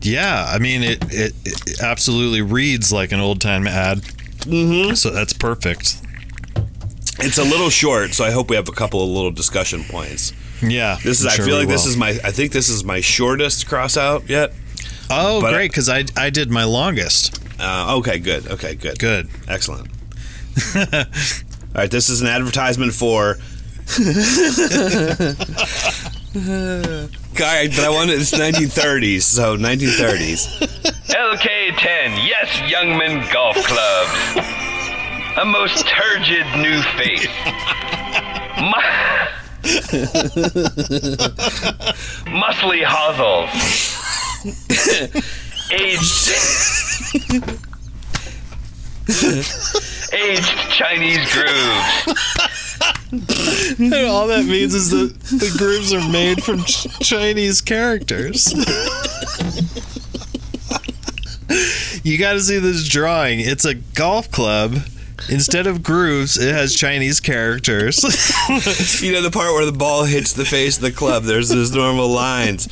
Yeah, 0.01 0.46
I 0.48 0.60
mean 0.60 0.84
it, 0.84 1.04
it, 1.12 1.34
it 1.46 1.82
absolutely 1.82 2.42
reads 2.42 2.92
like 2.92 3.12
an 3.12 3.20
old 3.20 3.42
time 3.42 3.68
ad. 3.68 4.00
Mm-hmm. 4.00 4.94
So 4.94 5.10
that's 5.10 5.34
perfect. 5.34 5.98
It's 7.20 7.39
a 7.39 7.44
little 7.44 7.70
short, 7.70 8.13
so 8.13 8.24
I 8.24 8.32
hope 8.32 8.50
we 8.50 8.56
have 8.56 8.70
a 8.70 8.74
couple 8.74 9.01
of 9.04 9.10
little 9.10 9.32
discussion 9.32 9.84
points. 9.84 10.34
Yeah, 10.62 10.98
This 11.04 11.20
is. 11.20 11.25
I'm 11.25 11.32
I 11.32 11.36
sure 11.36 11.46
feel 11.46 11.58
like 11.58 11.68
this 11.68 11.86
is 11.86 11.98
my. 11.98 12.10
I 12.24 12.32
think 12.32 12.51
this 12.51 12.70
is 12.70 12.84
my 12.84 13.01
shortest 13.01 13.68
cross 13.68 13.98
out 13.98 14.30
yet. 14.30 14.54
Oh, 15.10 15.42
but- 15.42 15.54
great! 15.54 15.72
Because 15.72 15.89
I 15.89 16.06
I 16.16 16.30
did 16.30 16.51
my 16.51 16.63
longest. 16.63 17.44
Uh, 17.60 17.96
okay, 17.98 18.20
good. 18.20 18.48
Okay, 18.48 18.75
good. 18.75 19.00
Good. 19.00 19.30
Excellent. 19.48 19.88
All 20.75 20.84
right, 21.75 21.92
this 21.92 22.10
is 22.10 22.22
an 22.22 22.27
advertisement 22.27 22.94
for. 22.94 23.38
Guy, 26.38 27.67
but 27.67 27.79
I 27.79 27.89
want 27.89 28.12
it. 28.12 28.22
It's 28.22 28.32
1930s, 28.32 29.24
so 29.24 29.58
1930s. 29.58 30.46
LK10, 31.08 32.27
yes, 32.27 32.50
Youngman 32.72 33.25
Golf 33.34 33.56
Clubs. 33.58 34.38
A 35.39 35.46
most 35.46 35.88
turgid 35.88 36.46
new 36.58 36.82
face. 36.98 37.27
Mu- 38.62 38.94
muscly 42.38 42.84
hosels. 42.86 43.50
Aged. 45.72 46.29
Aged 50.13 50.58
Chinese 50.70 51.25
grooves. 51.34 52.06
And 53.79 53.93
all 54.07 54.27
that 54.27 54.46
means 54.46 54.74
is 54.74 54.89
that 54.89 55.17
the 55.24 55.53
grooves 55.57 55.93
are 55.93 56.05
made 56.12 56.43
from 56.43 56.63
ch- 56.63 56.88
Chinese 57.00 57.62
characters. 57.62 58.51
you 62.03 62.17
got 62.17 62.34
to 62.34 62.41
see 62.41 62.60
this 62.60 62.88
drawing. 62.88 63.39
It's 63.39 63.65
a 63.65 63.75
golf 63.75 64.29
club. 64.31 64.77
Instead 65.29 65.67
of 65.67 65.84
grooves, 65.84 66.38
it 66.38 66.53
has 66.53 66.75
Chinese 66.75 67.19
characters. 67.19 68.03
You 69.01 69.12
know 69.13 69.22
the 69.22 69.31
part 69.31 69.53
where 69.53 69.65
the 69.65 69.72
ball 69.72 70.03
hits 70.05 70.34
the 70.34 70.46
face 70.46 70.77
of 70.77 70.84
the 70.84 70.91
club. 70.91 71.24
There's 71.24 71.50
those 71.50 71.72
normal 71.74 72.07
lines. 72.10 72.67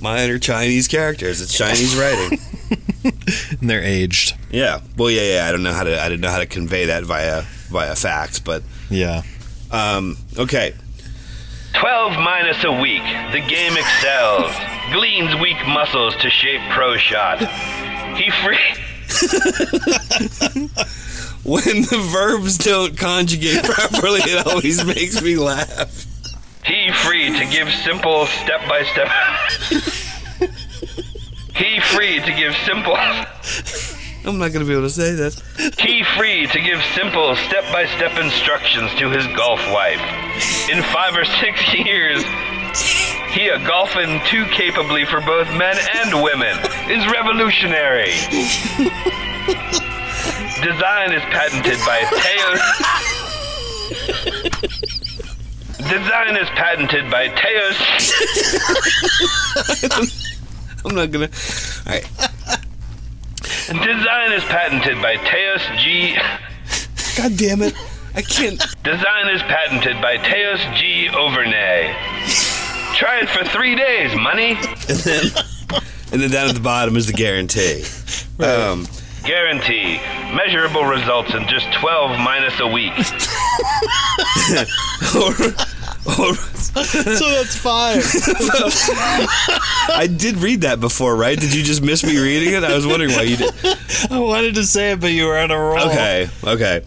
Mine 0.00 0.30
are 0.30 0.38
Chinese 0.38 0.88
characters. 0.88 1.40
It's 1.40 1.56
Chinese 1.56 1.94
writing. 1.96 2.38
and 3.60 3.70
they're 3.70 3.82
aged. 3.82 4.36
Yeah. 4.50 4.80
Well, 4.96 5.10
yeah, 5.10 5.36
yeah. 5.36 5.48
I 5.48 5.52
don't 5.52 5.62
know 5.62 5.72
how 5.72 5.84
to. 5.84 6.00
I 6.00 6.08
didn't 6.08 6.20
know 6.22 6.30
how 6.30 6.38
to 6.38 6.46
convey 6.46 6.86
that 6.86 7.04
via 7.04 7.42
via 7.70 7.94
fax, 7.96 8.38
but 8.40 8.62
Yeah. 8.88 9.22
Um, 9.70 10.16
okay. 10.38 10.74
12 11.74 12.12
minus 12.18 12.64
a 12.64 12.72
week. 12.72 13.02
The 13.32 13.40
game 13.40 13.76
excels. 13.76 14.52
Gleans 14.92 15.34
weak 15.40 15.56
muscles 15.66 16.16
to 16.16 16.30
shape 16.30 16.60
pro 16.70 16.96
shot. 16.96 17.38
He 18.16 18.30
free. 18.30 18.58
When 21.42 21.82
the 21.82 22.08
verbs 22.12 22.58
don't 22.58 22.98
conjugate 22.98 23.64
properly, 23.64 24.20
it 24.20 24.46
always 24.46 24.84
makes 24.84 25.22
me 25.22 25.36
laugh. 25.36 26.06
He 26.64 26.92
free 26.92 27.36
to 27.38 27.46
give 27.46 27.72
simple 27.82 28.26
step 28.26 28.60
by 28.68 28.84
step. 28.84 29.08
He 31.60 31.78
free 31.80 32.20
to 32.20 32.32
give 32.32 32.54
simple. 32.64 32.96
I'm 34.24 34.38
not 34.38 34.52
gonna 34.52 34.64
be 34.66 34.72
able 34.72 34.82
to 34.82 34.90
say 34.90 35.12
this. 35.14 35.40
He 35.78 36.04
free 36.16 36.46
to 36.46 36.60
give 36.60 36.80
simple 36.94 37.34
step 37.36 37.64
by 37.72 37.86
step 37.96 38.18
instructions 38.18 38.94
to 38.96 39.08
his 39.10 39.26
golf 39.36 39.60
wife. 39.72 40.00
In 40.70 40.82
five 40.82 41.16
or 41.16 41.24
six 41.24 41.74
years, 41.86 42.22
he 43.32 43.48
a 43.48 43.58
golfing 43.66 44.20
too 44.26 44.44
capably 44.46 45.04
for 45.06 45.20
both 45.20 45.48
men 45.56 45.76
and 45.94 46.22
women 46.22 46.56
is 46.90 47.06
revolutionary. 47.10 48.12
Design 50.62 51.12
is 51.12 51.22
patented 51.32 51.78
by 51.86 52.04
Teos. 52.20 52.60
Design 55.78 56.36
is 56.36 56.48
patented 56.50 57.10
by 57.10 57.28
Teos. 57.28 57.78
I'm 60.84 60.94
not 60.94 61.10
gonna. 61.10 61.30
All 61.86 61.92
right. 61.92 62.29
Design 63.70 64.32
is 64.32 64.42
patented 64.46 65.00
by 65.00 65.14
Teos 65.16 65.62
G. 65.80 66.16
God 67.16 67.36
damn 67.36 67.62
it! 67.62 67.72
I 68.16 68.22
can't. 68.22 68.58
Design 68.82 69.28
is 69.28 69.42
patented 69.42 70.02
by 70.02 70.16
Teos 70.16 70.58
G. 70.76 71.08
Overnay. 71.12 71.94
Try 72.96 73.20
it 73.20 73.28
for 73.28 73.44
three 73.44 73.76
days, 73.76 74.12
money. 74.16 74.56
And 74.88 74.98
then, 74.98 75.24
and 76.12 76.20
then 76.20 76.30
down 76.30 76.48
at 76.48 76.54
the 76.56 76.60
bottom 76.60 76.96
is 76.96 77.06
the 77.06 77.12
guarantee. 77.12 77.84
Um, 78.44 78.88
Guarantee. 79.22 80.00
Measurable 80.34 80.84
results 80.84 81.32
in 81.34 81.46
just 81.46 81.70
12 81.74 82.18
minus 82.18 82.58
a 82.58 82.66
week. 82.66 82.92
or, 85.14 85.30
or, 85.30 85.54
So 86.02 87.28
that's 87.28 87.56
five. 87.56 88.02
I 89.92 90.06
did 90.06 90.36
read 90.36 90.60
that 90.62 90.78
before, 90.80 91.14
right? 91.16 91.38
Did 91.38 91.52
you 91.54 91.62
just 91.62 91.82
miss 91.82 92.02
me 92.04 92.16
reading 92.18 92.54
it? 92.54 92.64
I 92.64 92.74
was 92.74 92.86
wondering 92.86 93.10
why 93.12 93.22
you 93.22 93.36
did. 93.36 93.52
I 94.10 94.18
wanted 94.18 94.54
to 94.54 94.64
say 94.64 94.92
it, 94.92 95.00
but 95.00 95.12
you 95.12 95.26
were 95.26 95.36
on 95.38 95.50
a 95.50 95.58
roll. 95.58 95.78
Okay, 95.88 96.28
okay. 96.44 96.82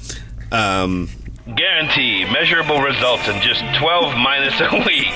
Um, 0.52 1.10
Guarantee. 1.56 2.26
Measurable 2.32 2.82
results 2.82 3.28
in 3.28 3.40
just 3.42 3.62
12 3.80 4.18
minus 4.18 4.60
a 4.62 4.70
week. 4.88 5.14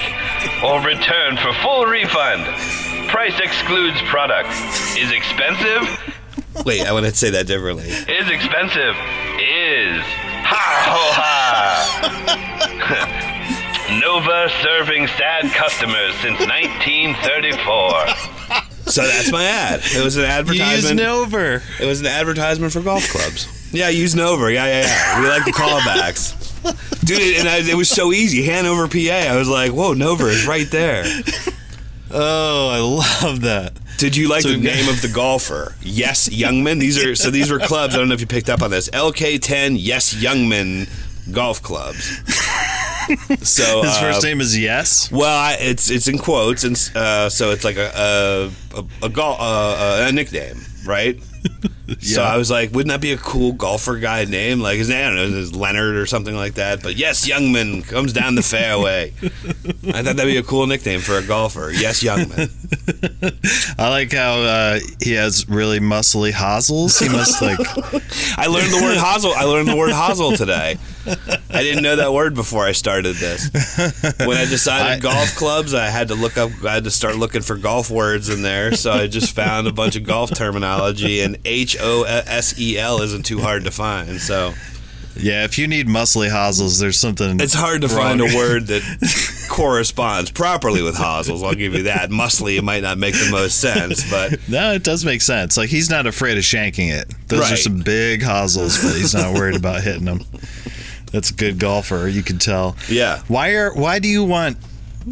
Or 0.64 0.80
return 0.82 1.38
for 1.38 1.54
full 1.64 1.86
refund. 1.86 2.44
Price 3.10 3.40
excludes 3.40 4.00
product. 4.04 4.50
Is 4.98 5.12
expensive? 5.12 5.88
wait, 6.66 6.86
I 6.86 6.92
want 6.92 7.06
to 7.06 7.16
say 7.16 7.30
that 7.32 7.48
differently. 7.48 7.86
Is 7.88 8.30
expensive. 8.30 8.96
Is. 9.40 10.02
Ha 10.44 10.84
ho 10.88 11.12
ha. 11.16 13.24
Nova 13.90 14.50
serving 14.62 15.08
sad 15.08 15.52
customers 15.54 16.14
since 16.16 16.40
1934. 16.40 18.62
So 18.88 19.06
that's 19.06 19.30
my 19.34 19.44
ad. 19.44 19.82
It 19.84 20.02
was 20.02 20.16
an 20.16 20.24
You 20.24 20.54
used 20.54 20.90
advertisement. 20.90 21.00
Nover. 21.02 21.62
It 21.82 21.86
was 21.86 22.00
an 22.00 22.06
advertisement 22.08 22.72
for 22.72 22.82
golf 22.82 23.06
clubs. 23.10 23.46
Yeah, 23.74 23.90
use 23.90 24.16
Nover. 24.16 24.52
Yeah, 24.52 24.66
yeah, 24.66 24.88
yeah. 24.88 25.22
We 25.22 25.28
like 25.28 25.44
the 25.44 25.52
callbacks. 25.52 27.04
Dude, 27.06 27.20
it- 27.20 27.38
and 27.40 27.50
I, 27.50 27.58
it 27.70 27.76
was 27.76 27.90
so 27.90 28.14
easy. 28.14 28.44
Hanover, 28.44 28.88
PA. 28.88 29.30
I 29.30 29.36
was 29.36 29.50
like, 29.50 29.74
whoa, 29.74 29.94
Nover 29.94 30.30
is 30.32 30.48
right 30.48 30.72
there. 30.72 31.04
Oh, 32.10 32.70
I 32.70 32.80
love 33.26 33.42
that. 33.42 33.74
Did 33.98 34.16
you 34.16 34.30
like 34.30 34.44
So- 34.44 34.52
the 34.52 34.58
name 34.58 34.88
of 34.88 35.02
the 35.02 35.10
golfer? 35.10 35.76
Yes, 35.82 36.30
Youngman. 36.30 36.80
These 36.80 37.04
are 37.04 37.14
so 37.14 37.30
these 37.30 37.52
were 37.52 37.60
clubs. 37.60 37.94
I 37.94 37.98
don't 37.98 38.08
know 38.08 38.14
if 38.16 38.22
you 38.22 38.28
picked 38.28 38.50
up 38.50 38.62
on 38.62 38.72
this. 38.72 38.90
LK10 38.92 39.76
Yes 39.78 40.14
Youngman 40.14 40.88
golf 41.34 41.62
clubs. 41.62 42.22
So 43.42 43.82
His 43.84 43.98
uh, 43.98 44.02
first 44.02 44.24
name 44.24 44.42
is 44.42 44.58
Yes. 44.58 45.12
Well, 45.12 45.24
I, 45.26 45.58
it's 45.60 45.90
it's 45.90 46.08
in 46.08 46.18
quotes, 46.18 46.64
and 46.64 46.76
uh, 46.96 47.30
so 47.30 47.52
it's 47.52 47.64
like 47.64 47.78
a 47.78 47.92
a 47.96 48.80
a, 48.80 49.06
a, 49.06 49.10
gol- 49.10 49.38
uh, 49.40 50.06
a 50.08 50.12
nickname, 50.12 50.62
right? 50.86 51.20
So 52.02 52.22
I 52.22 52.36
was 52.36 52.52
like, 52.52 52.72
wouldn't 52.74 52.90
that 52.92 53.00
be 53.00 53.14
a 53.14 53.18
cool 53.18 53.54
golfer 53.54 53.98
guy 53.98 54.26
name? 54.26 54.60
Like 54.60 54.78
his 54.78 54.90
name, 54.90 55.06
I 55.06 55.16
don't 55.16 55.32
know, 55.32 55.38
his 55.38 55.56
Leonard 55.56 55.96
or 55.96 56.06
something 56.06 56.36
like 56.36 56.56
that. 56.56 56.84
But 56.84 56.98
yes, 56.98 57.26
Youngman 57.28 57.88
comes 57.88 58.12
down 58.12 58.36
the 58.36 58.42
fairway. 58.42 59.14
I 59.24 60.04
thought 60.04 60.18
that'd 60.18 60.26
be 60.26 60.36
a 60.36 60.44
cool 60.44 60.68
nickname 60.68 61.00
for 61.00 61.18
a 61.18 61.24
golfer. 61.24 61.72
Yes, 61.74 62.04
Youngman. 62.04 62.50
I 63.80 63.90
like 63.90 64.12
how 64.12 64.34
uh, 64.42 64.80
he 65.02 65.14
has 65.14 65.48
really 65.48 65.80
muscly 65.80 66.34
hosels. 66.34 67.00
He 67.00 67.08
must 67.08 67.42
like. 67.42 67.58
I 68.38 68.48
learned 68.48 68.74
the 68.74 68.82
word 68.84 68.98
hosel. 68.98 69.34
I 69.34 69.46
learned 69.46 69.70
the 69.70 69.78
word 69.78 69.92
hosel 69.94 70.36
today. 70.36 70.76
I 71.50 71.64
didn't 71.64 71.84
know 71.84 71.96
that 71.96 72.14
word 72.14 72.36
before 72.36 72.66
I 72.66 72.72
started 72.74 73.16
this. 73.16 73.50
When 74.20 74.38
I 74.38 74.46
decided 74.46 74.88
I- 74.88 75.00
golf 75.00 75.36
clubs, 75.36 75.74
I 75.74 75.86
had 75.88 76.10
to 76.10 76.16
look 76.16 76.38
up. 76.38 76.52
I 76.66 76.74
had 76.76 76.84
to 76.84 76.92
start 76.92 77.16
looking 77.16 77.42
for 77.42 77.56
golf 77.56 77.90
words 77.90 78.30
in 78.30 78.42
there. 78.42 78.74
So 78.76 78.92
I 78.92 79.08
just 79.08 79.34
found 79.36 79.68
a 79.68 79.72
bunch 79.74 79.96
of 79.96 80.04
golf 80.04 80.32
terminology, 80.34 81.22
and 81.22 81.38
H 81.46 81.78
O 81.80 82.04
S 82.04 82.60
E 82.60 82.78
L 82.78 83.02
isn't 83.02 83.26
too 83.26 83.40
hard 83.40 83.64
to 83.64 83.72
find. 83.72 84.20
So 84.22 84.54
Yeah, 85.16 85.46
if 85.46 85.58
you 85.58 85.68
need 85.68 85.88
muscly 85.88 86.30
hosels, 86.30 86.80
there's 86.80 87.00
something. 87.00 87.40
It's 87.40 87.54
hard 87.56 87.82
to 87.82 87.88
wrong. 87.88 88.20
find 88.20 88.22
a 88.22 88.36
word 88.38 88.68
that 88.68 88.84
corresponds 89.50 90.30
properly 90.30 90.84
with 90.84 90.96
hosels. 90.96 91.42
I'll 91.44 91.56
give 91.56 91.74
you 91.74 91.84
that. 91.84 92.10
Muscly, 92.12 92.58
it 92.58 92.64
might 92.64 92.84
not 92.84 92.98
make 93.00 93.16
the 93.16 93.30
most 93.32 93.60
sense, 93.60 94.08
but 94.12 94.38
No, 94.48 94.74
it 94.74 94.84
does 94.84 95.04
make 95.06 95.22
sense. 95.22 95.58
Like 95.58 95.70
he's 95.70 95.90
not 95.90 96.06
afraid 96.06 96.38
of 96.38 96.44
shanking 96.44 96.92
it. 96.92 97.12
Those 97.28 97.52
are 97.52 97.56
some 97.58 97.80
big 97.80 98.22
hosels, 98.22 98.78
but 98.84 98.96
he's 98.96 99.14
not 99.16 99.34
worried 99.34 99.56
about 99.56 99.82
hitting 99.82 100.06
them. 100.06 100.22
That's 101.12 101.32
a 101.32 101.34
good 101.34 101.60
golfer. 101.60 102.08
You 102.08 102.22
can 102.24 102.38
tell. 102.38 102.76
yeah. 102.90 103.22
Why 103.28 103.52
are? 103.56 103.74
Why 103.74 104.00
do 104.00 104.08
you 104.08 104.24
want? 104.24 104.58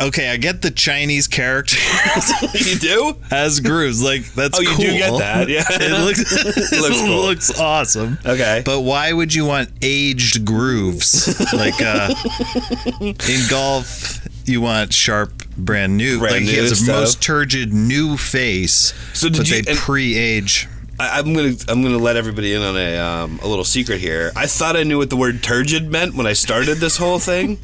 Okay, 0.01 0.29
I 0.29 0.35
get 0.35 0.61
the 0.61 0.71
Chinese 0.71 1.25
characters 1.29 1.79
You 2.67 2.77
do? 2.77 3.15
as 3.31 3.61
grooves. 3.61 4.03
Like 4.03 4.25
that's 4.33 4.59
Oh, 4.59 4.61
you 4.61 4.67
cool. 4.67 4.77
do 4.77 4.91
get 4.91 5.17
that, 5.19 5.47
yeah. 5.47 5.63
it 5.69 6.03
looks 6.03 6.33
it 6.73 6.81
looks 6.81 6.99
cool. 6.99 7.21
looks 7.21 7.59
awesome. 7.61 8.17
Okay. 8.25 8.61
But 8.65 8.81
why 8.81 9.13
would 9.13 9.33
you 9.33 9.45
want 9.45 9.69
aged 9.81 10.43
grooves? 10.45 11.33
like 11.53 11.81
uh, 11.81 12.13
in 13.01 13.15
golf, 13.49 14.19
you 14.45 14.59
want 14.59 14.91
sharp, 14.93 15.31
brand 15.57 15.95
new. 15.95 16.19
Brand 16.19 16.35
like 16.35 16.43
he 16.43 16.57
new 16.57 16.61
has 16.63 16.85
a 16.87 16.91
most 16.91 17.21
turgid 17.23 17.71
new 17.71 18.17
face. 18.17 18.93
So 19.13 19.29
did 19.29 19.37
but 19.37 19.49
you- 19.49 19.61
they 19.61 19.75
pre-age. 19.75 20.67
I, 20.99 21.19
I'm 21.19 21.33
gonna 21.33 21.53
I'm 21.67 21.83
gonna 21.83 21.97
let 21.97 22.15
everybody 22.15 22.53
in 22.53 22.61
on 22.61 22.77
a 22.77 22.97
um, 22.97 23.39
a 23.41 23.47
little 23.47 23.65
secret 23.65 23.99
here. 23.99 24.31
I 24.35 24.47
thought 24.47 24.75
I 24.75 24.83
knew 24.83 24.97
what 24.97 25.09
the 25.09 25.17
word 25.17 25.43
turgid 25.43 25.89
meant 25.89 26.15
when 26.15 26.25
I 26.25 26.33
started 26.33 26.75
this 26.75 26.97
whole 26.97 27.19
thing, 27.19 27.59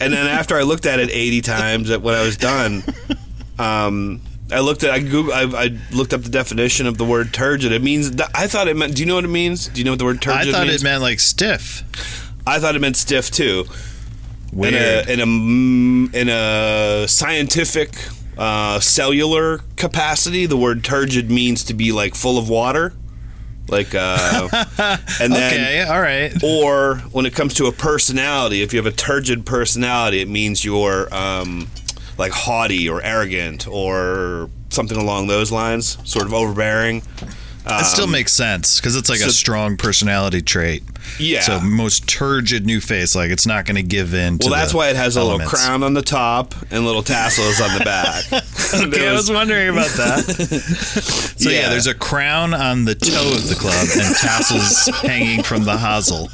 and 0.00 0.12
then 0.12 0.26
after 0.26 0.56
I 0.56 0.62
looked 0.62 0.86
at 0.86 0.98
it 0.98 1.10
80 1.10 1.40
times 1.42 1.90
at 1.90 2.02
when 2.02 2.14
I 2.14 2.22
was 2.22 2.36
done, 2.36 2.82
um, 3.58 4.20
I 4.50 4.60
looked 4.60 4.82
at 4.82 4.90
I 4.90 4.98
Google 5.00 5.32
I, 5.32 5.42
I 5.42 5.78
looked 5.92 6.12
up 6.12 6.22
the 6.22 6.30
definition 6.30 6.86
of 6.86 6.98
the 6.98 7.04
word 7.04 7.32
turgid. 7.32 7.72
It 7.72 7.82
means 7.82 8.10
I 8.34 8.46
thought 8.46 8.68
it 8.68 8.76
meant. 8.76 8.96
Do 8.96 9.02
you 9.02 9.06
know 9.06 9.16
what 9.16 9.24
it 9.24 9.28
means? 9.28 9.68
Do 9.68 9.80
you 9.80 9.84
know 9.84 9.92
what 9.92 9.98
the 9.98 10.04
word 10.04 10.20
turgid 10.20 10.46
means? 10.46 10.54
I 10.54 10.58
thought 10.58 10.66
means? 10.66 10.82
it 10.82 10.84
meant 10.84 11.02
like 11.02 11.20
stiff. 11.20 11.82
I 12.46 12.58
thought 12.58 12.74
it 12.74 12.80
meant 12.80 12.96
stiff 12.96 13.30
too. 13.30 13.64
Weird. 14.52 14.74
In 14.74 14.80
a 14.80 15.12
in 15.12 15.20
a 15.20 15.26
mm, 15.26 16.14
in 16.14 16.28
a 16.28 17.06
scientific 17.08 17.94
uh, 18.36 18.80
cellular 18.80 19.58
capacity, 19.76 20.46
the 20.46 20.56
word 20.56 20.84
turgid 20.84 21.30
means 21.30 21.64
to 21.64 21.74
be 21.74 21.92
like 21.92 22.14
full 22.14 22.38
of 22.38 22.48
water, 22.48 22.92
like 23.68 23.94
uh, 23.94 24.48
and 25.20 25.32
then. 25.32 25.52
okay, 25.52 25.82
all 25.82 26.00
right. 26.00 26.32
Or 26.42 26.96
when 27.12 27.26
it 27.26 27.34
comes 27.34 27.54
to 27.54 27.66
a 27.66 27.72
personality, 27.72 28.62
if 28.62 28.72
you 28.72 28.78
have 28.78 28.92
a 28.92 28.96
turgid 28.96 29.46
personality, 29.46 30.20
it 30.20 30.28
means 30.28 30.64
you're 30.64 31.12
um, 31.14 31.68
like 32.18 32.32
haughty 32.32 32.88
or 32.88 33.02
arrogant 33.02 33.66
or 33.66 34.50
something 34.70 34.96
along 34.98 35.28
those 35.28 35.52
lines, 35.52 35.98
sort 36.08 36.26
of 36.26 36.34
overbearing. 36.34 37.02
That 37.64 37.82
still 37.86 38.06
makes 38.06 38.32
sense 38.32 38.78
because 38.78 38.94
it's 38.94 39.08
like 39.08 39.20
Um, 39.20 39.24
so- 39.24 39.28
a 39.30 39.32
strong 39.32 39.76
personality 39.78 40.42
trait. 40.42 40.82
Yeah. 41.18 41.40
So 41.42 41.60
most 41.60 42.06
turgid 42.06 42.64
new 42.66 42.80
face, 42.80 43.14
like 43.14 43.30
it's 43.30 43.46
not 43.46 43.64
going 43.66 43.76
to 43.76 43.82
give 43.82 44.12
in. 44.14 44.38
To 44.38 44.46
well, 44.50 44.58
that's 44.58 44.72
why 44.74 44.88
it 44.90 44.96
has 44.96 45.16
a 45.16 45.24
little 45.24 45.46
crown 45.46 45.82
on 45.82 45.94
the 45.94 46.02
top 46.02 46.54
and 46.70 46.84
little 46.84 47.02
tassels 47.02 47.60
on 47.60 47.78
the 47.78 47.84
back. 47.84 48.24
Okay, 48.74 48.86
There 48.90 49.10
I 49.10 49.12
was- 49.12 49.28
was 49.28 49.36
wondering 49.36 49.68
about 49.68 49.88
that. 49.90 50.24
so 51.38 51.48
yeah. 51.50 51.60
Yeah. 51.60 51.68
there's 51.70 51.86
a 51.86 51.94
crown 51.94 52.52
on 52.54 52.84
the 52.86 52.94
toe 52.94 53.32
of 53.34 53.48
the 53.48 53.54
club 53.54 53.86
and 53.94 54.16
tassels 54.16 54.88
hanging 55.02 55.42
from 55.42 55.64
the 55.64 55.76
hosel. 55.76 56.28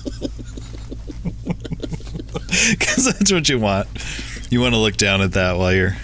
Because 2.71 3.05
that's 3.07 3.33
what 3.33 3.49
you 3.49 3.59
want. 3.59 3.89
You 4.51 4.61
want 4.61 4.75
to 4.75 4.79
look 4.81 4.97
down 4.97 5.21
at 5.21 5.33
that 5.33 5.57
while 5.59 5.73
you're 5.73 5.97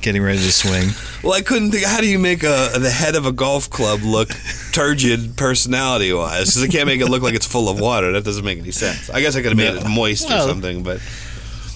getting 0.00 0.22
ready 0.22 0.38
to 0.38 0.52
swing. 0.52 0.90
Well, 1.22 1.32
I 1.32 1.40
couldn't 1.40 1.72
think. 1.72 1.84
How 1.84 2.00
do 2.00 2.06
you 2.08 2.18
make 2.18 2.42
a 2.44 2.70
the 2.78 2.90
head 2.90 3.16
of 3.16 3.26
a 3.26 3.32
golf 3.32 3.68
club 3.68 4.00
look 4.02 4.30
turgid 4.72 5.36
personality 5.36 6.12
wise? 6.12 6.54
Because 6.54 6.62
I 6.62 6.68
can't 6.68 6.86
make 6.86 7.00
it 7.00 7.06
look 7.08 7.22
like 7.22 7.34
it's 7.34 7.46
full 7.46 7.68
of 7.68 7.80
water. 7.80 8.12
That 8.12 8.24
doesn't 8.24 8.44
make 8.44 8.58
any 8.58 8.70
sense. 8.70 9.10
I 9.10 9.20
guess 9.20 9.34
I 9.34 9.42
could 9.42 9.50
have 9.50 9.56
made 9.56 9.74
No. 9.74 9.80
it 9.80 9.88
moist 9.88 10.28
Well- 10.28 10.44
or 10.46 10.48
something, 10.48 10.82
but 10.84 11.00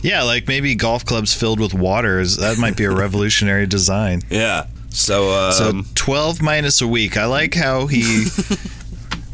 Yeah, 0.02 0.22
like 0.22 0.46
maybe 0.48 0.74
golf 0.74 1.04
clubs 1.04 1.32
filled 1.34 1.58
with 1.60 1.74
water 1.74 2.18
is 2.20 2.36
that 2.38 2.58
might 2.58 2.76
be 2.76 2.84
a 2.84 2.90
revolutionary 2.90 3.66
design. 3.66 4.22
yeah. 4.30 4.64
So, 4.90 5.32
um, 5.32 5.52
So 5.52 5.82
12 5.94 6.42
minus 6.42 6.80
a 6.82 6.86
week. 6.86 7.16
I 7.16 7.24
like 7.24 7.54
how 7.54 7.86
he 7.86 8.26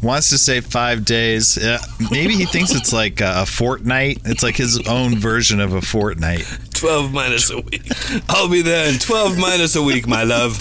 wants 0.01 0.29
to 0.29 0.37
say 0.37 0.61
five 0.61 1.05
days. 1.05 1.57
Uh, 1.57 1.77
maybe 2.11 2.35
he 2.35 2.45
thinks 2.45 2.73
it's 2.73 2.93
like 2.93 3.19
a 3.21 3.45
fortnight. 3.45 4.19
It's 4.25 4.43
like 4.43 4.55
his 4.55 4.87
own 4.87 5.17
version 5.17 5.59
of 5.59 5.73
a 5.73 5.81
fortnight. 5.81 6.45
twelve 6.73 7.11
minus 7.13 7.49
a 7.51 7.59
week. 7.61 7.87
I'll 8.29 8.49
be 8.49 8.61
there 8.61 8.91
in 8.91 8.99
twelve 8.99 9.37
minus 9.37 9.75
a 9.75 9.83
week, 9.83 10.07
my 10.07 10.23
love. 10.23 10.57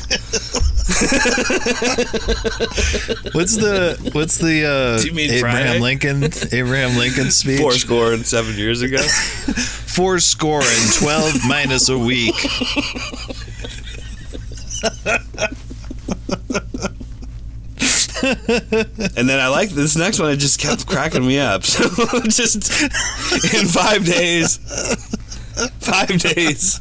What's 3.34 3.56
the 3.56 4.10
what's 4.14 4.38
the 4.38 4.64
uh, 4.66 4.98
Do 5.00 5.06
you 5.06 5.12
mean 5.14 5.30
Abraham 5.30 5.66
Friday? 5.66 5.80
Lincoln 5.80 6.24
Abraham 6.52 6.96
Lincoln 6.98 7.30
speech? 7.30 7.60
Four 7.60 7.72
score 7.72 8.12
and 8.14 8.26
seven 8.26 8.56
years 8.56 8.82
ago. 8.82 8.98
Four 8.98 10.18
score 10.18 10.62
and 10.62 10.92
12 10.94 11.34
minus 11.46 11.88
a 11.88 11.98
week. 11.98 12.34
And 18.22 19.28
then 19.28 19.40
I 19.40 19.48
like 19.48 19.70
this 19.70 19.96
next 19.96 20.18
one. 20.18 20.30
It 20.32 20.36
just 20.36 20.58
kept 20.60 20.86
cracking 20.86 21.26
me 21.26 21.38
up. 21.38 21.62
So 21.68 22.20
just 22.28 22.56
in 23.54 23.66
five 23.68 24.04
days, 24.04 24.58
five 25.80 26.08
days. 26.20 26.80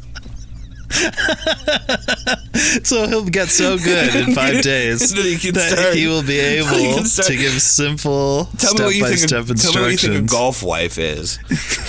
So 2.84 3.08
he'll 3.08 3.26
get 3.26 3.50
so 3.50 3.78
good 3.78 4.16
in 4.16 4.34
five 4.34 4.62
days 4.64 5.12
That 5.14 5.26
he 5.26 5.52
that 5.52 5.78
start- 5.78 5.96
he 5.96 6.08
will 6.08 6.24
be 6.24 6.40
able 6.40 7.04
to 7.04 7.36
give 7.38 7.62
simple 7.62 8.46
Tell 8.58 8.74
me 8.74 8.84
what 8.86 8.96
you 8.96 9.06
think. 9.06 9.18
step-by-step 9.20 9.50
Of, 9.50 9.62
tell 9.62 9.74
me 9.74 9.82
what 9.82 9.92
you 9.92 9.98
think 9.98 10.16
a 10.16 10.22
golf 10.32 10.64
wife 10.64 10.98
is. 10.98 11.38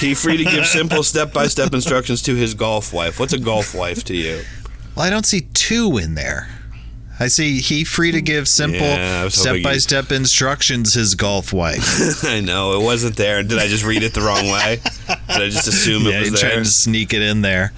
He 0.00 0.14
free 0.14 0.36
to 0.38 0.44
give 0.44 0.66
simple 0.66 1.02
step-by-step 1.02 1.72
instructions 1.72 2.22
to 2.22 2.34
his 2.34 2.54
golf 2.54 2.92
wife. 2.92 3.20
What's 3.20 3.32
a 3.32 3.38
golf 3.38 3.74
wife 3.74 4.04
to 4.04 4.16
you? 4.16 4.42
Well, 4.96 5.06
I 5.06 5.10
don't 5.10 5.26
see 5.26 5.42
two 5.54 5.96
in 5.98 6.14
there. 6.14 6.48
I 7.20 7.26
see 7.28 7.60
he 7.60 7.84
free 7.84 8.12
to 8.12 8.20
give 8.20 8.46
simple 8.46 8.80
Yeah, 8.80 9.22
I 9.22 9.24
was 9.24 9.34
hoping 9.34 9.62
step 9.62 9.72
by 9.72 9.78
step 9.78 10.12
instructions 10.12 10.94
his 10.94 11.14
golf 11.16 11.52
wife. 11.52 12.24
I 12.24 12.40
know 12.40 12.80
it 12.80 12.84
wasn't 12.84 13.16
there. 13.16 13.42
Did 13.42 13.58
I 13.58 13.66
just 13.66 13.84
read 13.84 14.02
it 14.04 14.14
the 14.14 14.20
wrong 14.20 14.46
way? 14.46 14.80
Did 15.08 15.42
I 15.42 15.48
just 15.48 15.66
assume 15.66 16.04
yeah, 16.04 16.20
it 16.20 16.24
he 16.26 16.30
was 16.30 16.40
tried 16.40 16.50
there? 16.50 16.58
to 16.60 16.64
sneak 16.66 17.12
it 17.12 17.22
in 17.22 17.40
there. 17.42 17.72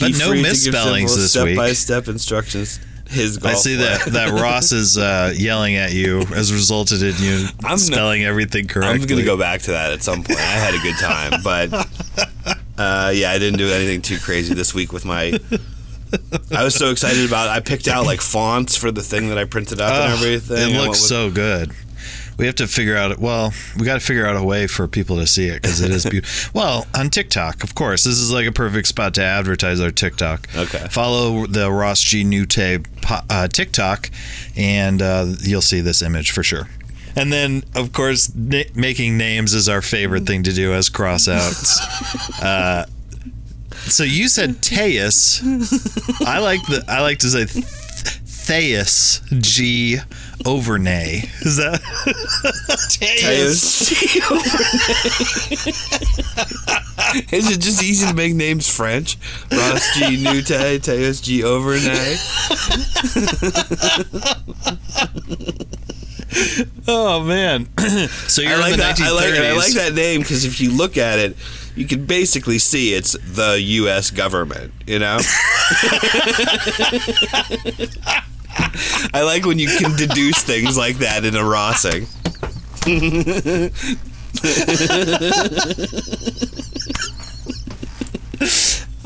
But 0.00 0.12
He 0.12 0.18
no 0.18 0.28
free 0.30 0.38
to 0.38 0.42
give 0.42 0.42
misspellings 0.42 1.10
simple 1.12 1.22
this 1.22 1.30
step-by-step 1.32 2.08
instructions. 2.08 2.80
His 3.08 3.36
golf 3.36 3.54
I 3.54 3.58
see 3.58 3.76
wife. 3.76 4.04
that 4.06 4.12
that 4.14 4.40
Ross 4.40 4.72
is 4.72 4.98
uh, 4.98 5.32
yelling 5.36 5.76
at 5.76 5.92
you 5.92 6.24
has 6.26 6.52
resulted 6.52 7.02
in 7.02 7.14
you 7.18 7.46
I'm 7.64 7.78
spelling 7.78 8.24
everything 8.24 8.66
correctly. 8.66 9.00
I'm 9.00 9.06
going 9.06 9.20
to 9.20 9.24
go 9.26 9.36
back 9.36 9.60
to 9.62 9.72
that 9.72 9.92
at 9.92 10.02
some 10.02 10.24
point. 10.24 10.38
I 10.38 10.42
had 10.42 10.74
a 10.74 10.78
good 10.78 10.96
time, 10.96 11.42
but 11.44 11.72
uh, 12.78 13.12
yeah, 13.14 13.30
I 13.30 13.38
didn't 13.38 13.58
do 13.58 13.68
anything 13.68 14.02
too 14.02 14.18
crazy 14.18 14.54
this 14.54 14.74
week 14.74 14.92
with 14.92 15.04
my. 15.04 15.38
I 16.54 16.64
was 16.64 16.74
so 16.74 16.90
excited 16.90 17.26
about. 17.26 17.48
I 17.48 17.60
picked 17.60 17.88
out 17.88 18.06
like 18.06 18.20
fonts 18.20 18.76
for 18.76 18.90
the 18.90 19.02
thing 19.02 19.28
that 19.28 19.38
I 19.38 19.44
printed 19.44 19.80
up 19.80 19.92
and 19.92 20.12
everything. 20.12 20.74
It 20.74 20.78
looks 20.78 21.00
so 21.00 21.30
good. 21.30 21.72
We 22.38 22.44
have 22.46 22.56
to 22.56 22.66
figure 22.66 22.96
out. 22.96 23.18
Well, 23.18 23.52
we 23.78 23.86
got 23.86 23.94
to 23.94 24.04
figure 24.06 24.26
out 24.26 24.36
a 24.36 24.42
way 24.42 24.66
for 24.66 24.86
people 24.86 25.16
to 25.16 25.26
see 25.26 25.46
it 25.46 25.62
because 25.62 25.80
it 25.80 25.90
is 25.90 26.04
beautiful. 26.04 26.50
well, 26.60 26.86
on 26.94 27.08
TikTok, 27.08 27.64
of 27.64 27.74
course, 27.74 28.04
this 28.04 28.18
is 28.18 28.30
like 28.30 28.46
a 28.46 28.52
perfect 28.52 28.88
spot 28.88 29.14
to 29.14 29.22
advertise 29.22 29.80
our 29.80 29.90
TikTok. 29.90 30.46
Okay. 30.54 30.86
Follow 30.90 31.46
the 31.46 31.70
Ross 31.72 32.00
G 32.00 32.24
po- 33.00 33.20
uh, 33.30 33.48
TikTok, 33.48 34.10
and 34.54 35.00
uh, 35.00 35.26
you'll 35.40 35.62
see 35.62 35.80
this 35.80 36.02
image 36.02 36.30
for 36.30 36.42
sure. 36.42 36.68
And 37.16 37.32
then, 37.32 37.64
of 37.74 37.94
course, 37.94 38.30
na- 38.34 38.64
making 38.74 39.16
names 39.16 39.54
is 39.54 39.70
our 39.70 39.80
favorite 39.80 40.26
thing 40.26 40.42
to 40.42 40.52
do 40.52 40.74
as 40.74 40.90
crossouts. 40.90 41.78
uh, 42.42 42.84
so 43.86 44.02
you 44.04 44.28
said 44.28 44.62
Teus. 44.62 45.40
I 46.26 46.38
like 46.38 46.60
the. 46.66 46.84
I 46.88 47.00
like 47.00 47.18
to 47.18 47.28
say. 47.28 47.44
Th- 47.46 47.64
Theus 48.46 49.20
G 49.42 49.96
Overnay. 50.44 51.24
Is 51.44 51.56
that 51.56 51.80
Teus? 52.90 53.90
Is 57.32 57.50
it 57.50 57.60
just 57.60 57.82
easy 57.82 58.06
to 58.06 58.14
make 58.14 58.34
names 58.36 58.68
French? 58.68 59.16
Ross 59.50 59.94
G. 59.98 60.16
Nouteé, 60.22 60.80
Teos 60.80 61.20
G. 61.20 61.42
Overnay. 61.42 62.16
Oh 66.88 67.22
man! 67.24 67.66
so 68.28 68.42
you're 68.42 68.52
I 68.52 68.56
like 68.56 68.72
in 68.74 68.78
the 68.78 68.84
that. 68.84 68.96
1930s. 68.96 69.06
I 69.06 69.10
like, 69.12 69.34
I 69.40 69.52
like 69.56 69.72
that 69.74 69.94
name 69.94 70.20
because 70.20 70.44
if 70.44 70.60
you 70.60 70.70
look 70.70 70.96
at 70.96 71.18
it, 71.18 71.36
you 71.76 71.86
can 71.86 72.06
basically 72.06 72.58
see 72.58 72.94
it's 72.94 73.12
the 73.12 73.60
U.S. 73.60 74.10
government. 74.10 74.72
You 74.86 74.98
know. 74.98 75.18
I 79.12 79.22
like 79.22 79.44
when 79.44 79.58
you 79.58 79.68
can 79.68 79.94
deduce 79.96 80.42
things 80.42 80.76
like 80.76 80.98
that 80.98 81.24
in 81.24 81.36
a 81.36 81.40
Rossing. 81.40 82.06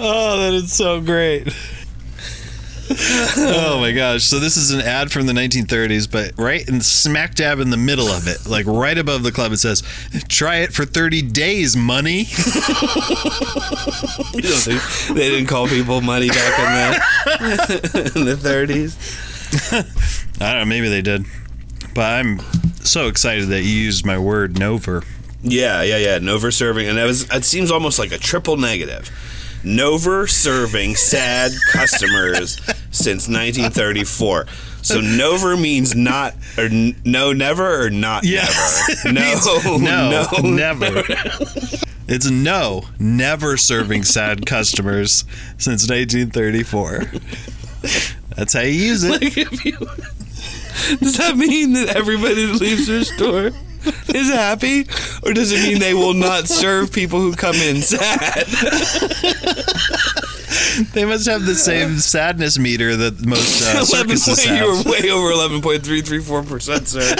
Oh, 0.02 0.38
that 0.38 0.54
is 0.54 0.72
so 0.72 1.02
great. 1.02 1.54
Oh 2.90 3.78
my 3.80 3.92
gosh. 3.92 4.24
So 4.24 4.38
this 4.38 4.56
is 4.56 4.72
an 4.72 4.80
ad 4.80 5.12
from 5.12 5.26
the 5.26 5.32
1930s, 5.32 6.10
but 6.10 6.32
right 6.36 6.66
in 6.68 6.80
smack 6.80 7.34
dab 7.34 7.60
in 7.60 7.70
the 7.70 7.76
middle 7.76 8.08
of 8.08 8.26
it, 8.26 8.46
like 8.46 8.66
right 8.66 8.98
above 8.98 9.22
the 9.22 9.32
club, 9.32 9.52
it 9.52 9.58
says, 9.58 9.82
try 10.28 10.56
it 10.56 10.72
for 10.72 10.84
30 10.84 11.22
days, 11.22 11.76
money. 11.76 12.26
You 14.32 14.42
don't 14.42 14.62
think 14.62 15.16
they 15.16 15.28
didn't 15.28 15.48
call 15.48 15.66
people 15.66 16.00
money 16.00 16.28
back 16.28 16.58
in 16.58 17.72
the 17.72 18.12
in 18.16 18.24
the 18.24 18.34
30s? 18.34 20.40
I 20.40 20.52
don't 20.52 20.60
know, 20.60 20.64
maybe 20.66 20.88
they 20.88 21.02
did. 21.02 21.24
But 21.94 22.02
I'm 22.02 22.40
so 22.84 23.08
excited 23.08 23.48
that 23.48 23.62
you 23.62 23.70
used 23.70 24.06
my 24.06 24.18
word 24.18 24.54
Nover. 24.54 25.04
Yeah, 25.42 25.82
yeah, 25.82 25.96
yeah. 25.96 26.18
Nover 26.18 26.52
serving, 26.52 26.86
and 26.86 26.98
it 26.98 27.04
was. 27.04 27.28
It 27.32 27.44
seems 27.44 27.70
almost 27.70 27.98
like 27.98 28.12
a 28.12 28.18
triple 28.18 28.56
negative. 28.56 29.10
Nover 29.64 30.28
serving 30.28 30.94
sad 30.96 31.52
customers 31.70 32.56
since 32.90 33.28
1934. 33.28 34.46
So 34.82 35.00
Nover 35.00 35.60
means 35.60 35.94
not 35.94 36.34
or 36.56 36.64
n- 36.64 36.96
no 37.04 37.32
never 37.32 37.84
or 37.84 37.90
not 37.90 38.24
Yes. 38.24 39.04
never. 39.04 39.78
No, 39.78 39.78
No, 39.78 40.26
no, 40.42 40.48
never. 40.48 41.02
It's 42.08 42.28
no, 42.30 42.82
never 42.98 43.56
serving 43.56 44.02
sad 44.04 44.46
customers 44.46 45.24
since 45.58 45.88
1934. 45.88 47.04
That's 48.36 48.52
how 48.54 48.60
you 48.60 48.70
use 48.72 49.04
it. 49.04 49.10
Like 49.22 49.36
you, 49.36 49.78
does 50.98 51.16
that 51.18 51.36
mean 51.36 51.74
that 51.74 51.94
everybody 51.94 52.46
that 52.46 52.60
leaves 52.60 52.86
their 52.86 53.04
store 53.04 53.50
is 54.14 54.28
happy, 54.30 54.86
or 55.22 55.32
does 55.32 55.52
it 55.52 55.62
mean 55.66 55.78
they 55.78 55.94
will 55.94 56.14
not 56.14 56.48
serve 56.48 56.92
people 56.92 57.20
who 57.20 57.34
come 57.34 57.56
in 57.56 57.82
sad? 57.82 58.46
They 60.92 61.04
must 61.04 61.28
have 61.28 61.46
the 61.46 61.54
same 61.54 61.98
sadness 61.98 62.58
meter 62.58 62.96
that 62.96 63.24
most 63.24 63.62
uh, 63.62 63.84
circuses 63.84 64.44
point, 64.44 64.58
you 64.58 64.74
have. 64.74 64.84
were 64.84 64.92
way 64.92 65.10
over 65.10 65.30
eleven 65.30 65.60
point 65.60 65.84
three 65.84 66.00
three 66.00 66.20
four 66.20 66.42
percent, 66.42 66.88
sir. 66.88 67.14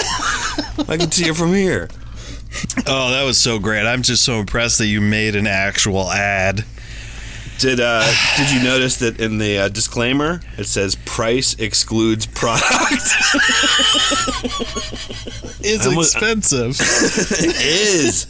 I 0.87 0.97
can 0.97 1.11
see 1.11 1.29
it 1.29 1.35
from 1.35 1.53
here. 1.53 1.89
Oh, 2.87 3.11
that 3.11 3.23
was 3.23 3.37
so 3.37 3.59
great. 3.59 3.85
I'm 3.85 4.01
just 4.01 4.23
so 4.23 4.39
impressed 4.39 4.77
that 4.79 4.87
you 4.87 4.99
made 4.99 5.35
an 5.35 5.47
actual 5.47 6.11
ad. 6.11 6.65
Did 7.61 7.79
uh, 7.79 8.03
did 8.37 8.49
you 8.51 8.63
notice 8.63 8.97
that 8.97 9.19
in 9.19 9.37
the 9.37 9.59
uh, 9.59 9.67
disclaimer 9.69 10.41
it 10.57 10.65
says 10.65 10.95
price 11.05 11.53
excludes 11.59 12.25
product? 12.25 12.91
is 15.63 15.85
I'm 15.85 15.95
with- 15.95 16.07
expensive. 16.07 16.71
it 16.79 17.61
is. 17.61 18.25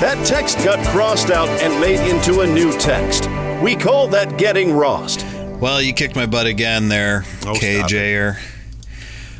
That 0.00 0.22
text 0.26 0.58
got 0.58 0.84
crossed 0.88 1.30
out 1.30 1.48
and 1.62 1.80
made 1.80 2.06
into 2.10 2.40
a 2.40 2.46
new 2.46 2.76
text. 2.78 3.28
We 3.62 3.76
call 3.76 4.08
that 4.08 4.36
getting 4.36 4.76
lost. 4.76 5.24
well, 5.60 5.80
you 5.80 5.92
kicked 5.94 6.16
my 6.16 6.26
butt 6.26 6.46
again 6.46 6.88
there, 6.88 7.24
Oh, 7.46 7.54
KJer. 7.54 8.36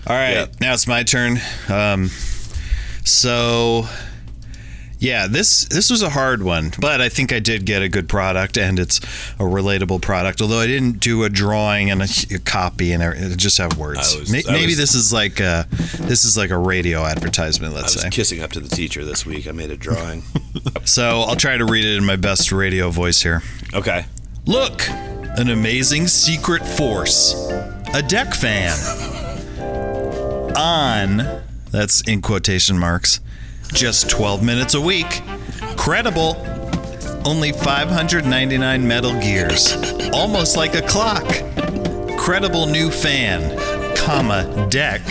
All 0.06 0.16
right, 0.16 0.30
Yep. 0.32 0.60
now 0.60 0.74
it's 0.74 0.86
my 0.86 1.02
turn. 1.02 1.38
Um, 1.68 2.08
so, 3.04 3.86
yeah, 5.02 5.26
this 5.26 5.64
this 5.64 5.90
was 5.90 6.00
a 6.02 6.10
hard 6.10 6.42
one, 6.44 6.70
but 6.80 7.00
I 7.00 7.08
think 7.08 7.32
I 7.32 7.40
did 7.40 7.66
get 7.66 7.82
a 7.82 7.88
good 7.88 8.08
product, 8.08 8.56
and 8.56 8.78
it's 8.78 8.98
a 8.98 9.42
relatable 9.42 10.00
product. 10.00 10.40
Although 10.40 10.60
I 10.60 10.68
didn't 10.68 11.00
do 11.00 11.24
a 11.24 11.28
drawing 11.28 11.90
and 11.90 12.02
a, 12.02 12.08
a 12.34 12.38
copy, 12.38 12.92
and 12.92 13.02
everything, 13.02 13.36
just 13.36 13.58
have 13.58 13.76
words. 13.76 14.14
I 14.16 14.20
was- 14.20 14.32
Ma- 14.32 14.38
I 14.48 14.52
Maybe 14.52 14.66
was- 14.68 14.76
this 14.78 14.94
is 14.94 15.12
like 15.12 15.40
a, 15.40 15.66
this 16.02 16.24
is 16.24 16.36
like 16.36 16.50
a 16.50 16.56
radio 16.56 17.04
advertisement. 17.04 17.74
Let's 17.74 17.94
was 17.94 18.02
say. 18.04 18.10
kissing 18.10 18.42
up 18.42 18.52
to 18.52 18.60
the 18.60 18.68
teacher 18.74 19.04
this 19.04 19.26
week. 19.26 19.48
I 19.48 19.52
made 19.52 19.70
a 19.70 19.76
drawing. 19.76 20.22
So 20.84 21.20
I'll 21.22 21.36
try 21.36 21.56
to 21.56 21.64
read 21.64 21.84
it 21.84 21.96
in 21.96 22.04
my 22.04 22.16
best 22.16 22.50
radio 22.52 22.90
voice 22.90 23.22
here. 23.22 23.42
Okay. 23.72 24.04
Look, 24.46 24.82
an 24.90 25.48
amazing 25.48 26.08
secret 26.08 26.64
force. 26.66 27.34
A 27.94 28.02
deck 28.02 28.34
fan. 28.34 28.76
On, 30.56 31.42
that's 31.70 32.00
in 32.08 32.20
quotation 32.20 32.78
marks, 32.78 33.20
just 33.72 34.10
12 34.10 34.42
minutes 34.42 34.74
a 34.74 34.80
week. 34.80 35.22
Credible. 35.76 36.36
Only 37.24 37.52
599 37.52 38.86
metal 38.86 39.18
gears. 39.20 39.72
Almost 40.12 40.56
like 40.56 40.74
a 40.74 40.82
clock. 40.82 41.26
Credible 42.18 42.66
new 42.66 42.90
fan, 42.90 43.56
comma, 43.96 44.68
deck. 44.70 45.02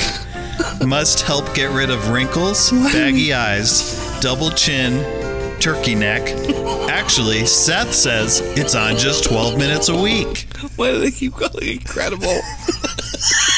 Must 0.86 1.22
help 1.22 1.54
get 1.54 1.72
rid 1.72 1.90
of 1.90 2.10
wrinkles, 2.10 2.72
baggy 2.94 3.34
eyes, 3.34 4.20
double 4.22 4.52
chin, 4.52 5.02
turkey 5.60 5.96
neck. 5.96 6.22
Actually, 6.90 7.46
Seth 7.46 7.94
says 7.94 8.40
it's 8.58 8.76
on 8.76 8.98
just 8.98 9.26
12 9.26 9.58
minutes 9.58 9.90
a 9.90 10.02
week. 10.02 10.48
Why 10.76 10.92
do 10.92 11.00
they 11.00 11.12
keep 11.12 11.34
calling 11.34 11.56
it 11.62 11.82
incredible? 11.82 12.40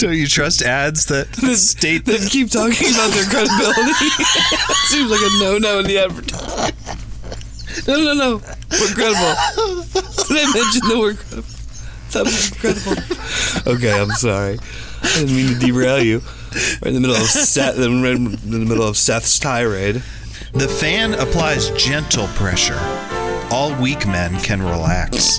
Don't 0.00 0.14
you 0.16 0.26
trust 0.26 0.62
ads 0.62 1.04
that 1.06 1.30
the, 1.32 1.54
state 1.56 2.06
They 2.06 2.16
that? 2.16 2.30
keep 2.30 2.50
talking 2.50 2.88
about 2.88 3.10
their 3.12 3.24
credibility. 3.24 3.92
Seems 4.88 5.10
like 5.10 5.20
a 5.20 5.30
no-no 5.44 5.80
in 5.80 5.86
the 5.86 5.98
advertising. 5.98 6.74
No, 7.86 7.96
no, 8.02 8.14
no. 8.14 8.30
We're 8.72 8.94
credible. 8.94 9.34
Did 10.26 10.36
I 10.38 10.52
mention 10.54 10.88
that 10.88 10.98
we're 10.98 11.14
credible? 11.14 11.48
That 12.12 12.24
was 12.24 12.50
incredible. 12.50 13.74
Okay, 13.74 14.00
I'm 14.00 14.10
sorry. 14.12 14.58
I 15.02 15.14
didn't 15.20 15.36
mean 15.36 15.48
to 15.54 15.66
derail 15.66 16.02
you. 16.02 16.22
We're 16.82 16.88
in 16.88 16.94
the 16.94 17.00
middle 17.00 17.16
of 17.16 17.22
Seth, 17.22 17.76
in 17.78 18.02
the 18.02 18.58
middle 18.66 18.82
of 18.88 18.96
Seth's 18.96 19.38
tirade. 19.38 19.96
The 20.54 20.66
fan 20.66 21.12
applies 21.14 21.70
gentle 21.72 22.26
pressure. 22.28 22.80
All 23.50 23.74
weak 23.80 24.06
men 24.06 24.40
can 24.40 24.62
relax. 24.62 25.38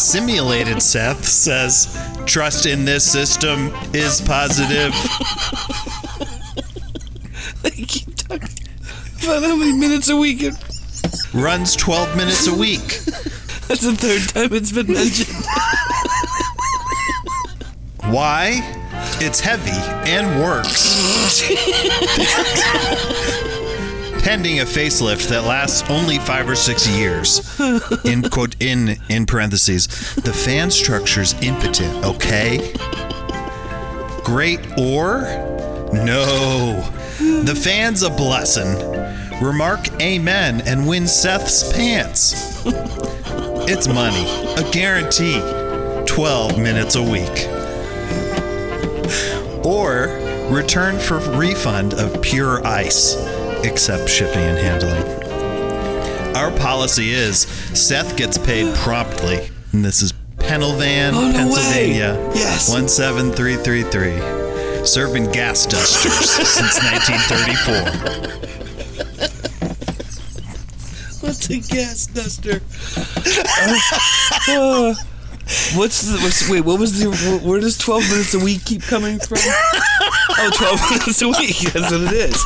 Simulated 0.00 0.82
Seth 0.82 1.24
says, 1.26 1.96
trust 2.24 2.64
in 2.66 2.84
this 2.84 3.04
system 3.10 3.70
is 3.92 4.20
positive. 4.22 4.94
They 7.62 7.70
keep 7.70 8.14
talking 8.16 8.48
about 9.22 9.42
how 9.42 9.54
many 9.54 9.72
minutes 9.72 10.08
a 10.08 10.16
week. 10.16 10.42
It, 10.42 10.54
Runs 11.34 11.76
12 11.76 12.16
minutes 12.16 12.46
a 12.46 12.54
week. 12.54 12.80
that's 13.68 13.82
the 13.82 13.94
third 13.94 14.28
time 14.30 14.54
it's 14.54 14.72
been 14.72 14.86
mentioned. 14.86 15.28
Why? 18.12 18.60
It's 19.20 19.40
heavy 19.40 19.70
and 20.10 20.40
works. 20.40 21.42
Pending 24.22 24.60
a 24.60 24.64
facelift 24.64 25.28
that 25.28 25.44
lasts 25.44 25.88
only 25.90 26.18
five 26.18 26.48
or 26.48 26.54
six 26.54 26.86
years. 26.86 27.58
In 28.04 28.22
quote 28.22 28.54
in 28.60 29.00
in 29.08 29.26
parentheses, 29.26 29.86
the 30.16 30.32
fan 30.32 30.70
structure's 30.70 31.32
impotent, 31.42 32.04
okay? 32.04 32.72
Great 34.22 34.60
or? 34.78 35.22
No. 35.92 36.80
The 37.18 37.58
fan's 37.60 38.02
a 38.02 38.10
blessing. 38.10 38.76
Remark 39.42 39.80
amen 40.00 40.60
and 40.66 40.86
win 40.86 41.06
Seth's 41.06 41.72
pants. 41.72 42.62
It's 43.68 43.88
money, 43.88 44.26
a 44.56 44.70
guarantee. 44.70 45.40
12 46.06 46.58
minutes 46.58 46.96
a 46.96 47.02
week 47.02 47.46
or 49.64 50.06
return 50.50 50.98
for 50.98 51.18
refund 51.38 51.94
of 51.94 52.20
pure 52.22 52.66
ice, 52.66 53.14
except 53.64 54.08
shipping 54.08 54.42
and 54.42 54.58
handling. 54.58 55.04
Our 56.36 56.50
policy 56.58 57.12
is 57.12 57.40
Seth 57.78 58.16
gets 58.16 58.38
paid 58.38 58.74
promptly, 58.76 59.50
and 59.72 59.84
this 59.84 60.00
is 60.02 60.12
Pennsylvania, 60.38 61.12
Oh, 61.14 61.28
no 61.30 61.36
Pennsylvania, 61.36 62.14
way. 62.14 62.30
Yes. 62.34 62.68
17333, 62.72 64.86
serving 64.86 65.30
gas 65.32 65.66
dusters 65.66 66.30
since 66.48 66.78
1934. 66.82 68.40
What's 71.20 71.50
a 71.50 71.58
gas 71.60 72.06
duster? 72.06 72.60
Uh, 74.48 74.94
what's 75.74 76.00
the 76.02 76.18
what's, 76.22 76.48
wait? 76.48 76.62
What 76.62 76.78
was 76.80 76.98
the 76.98 77.10
where 77.44 77.60
does 77.60 77.76
twelve 77.76 78.08
minutes 78.08 78.32
a 78.34 78.38
week 78.38 78.64
keep 78.64 78.82
coming 78.82 79.18
from? 79.18 79.38
Oh, 80.38 80.50
12 80.54 80.90
minutes 81.08 81.22
a 81.22 81.28
week. 81.28 81.58
That's 81.72 81.90
what 81.90 82.02
it 82.02 82.12
is. 82.12 82.44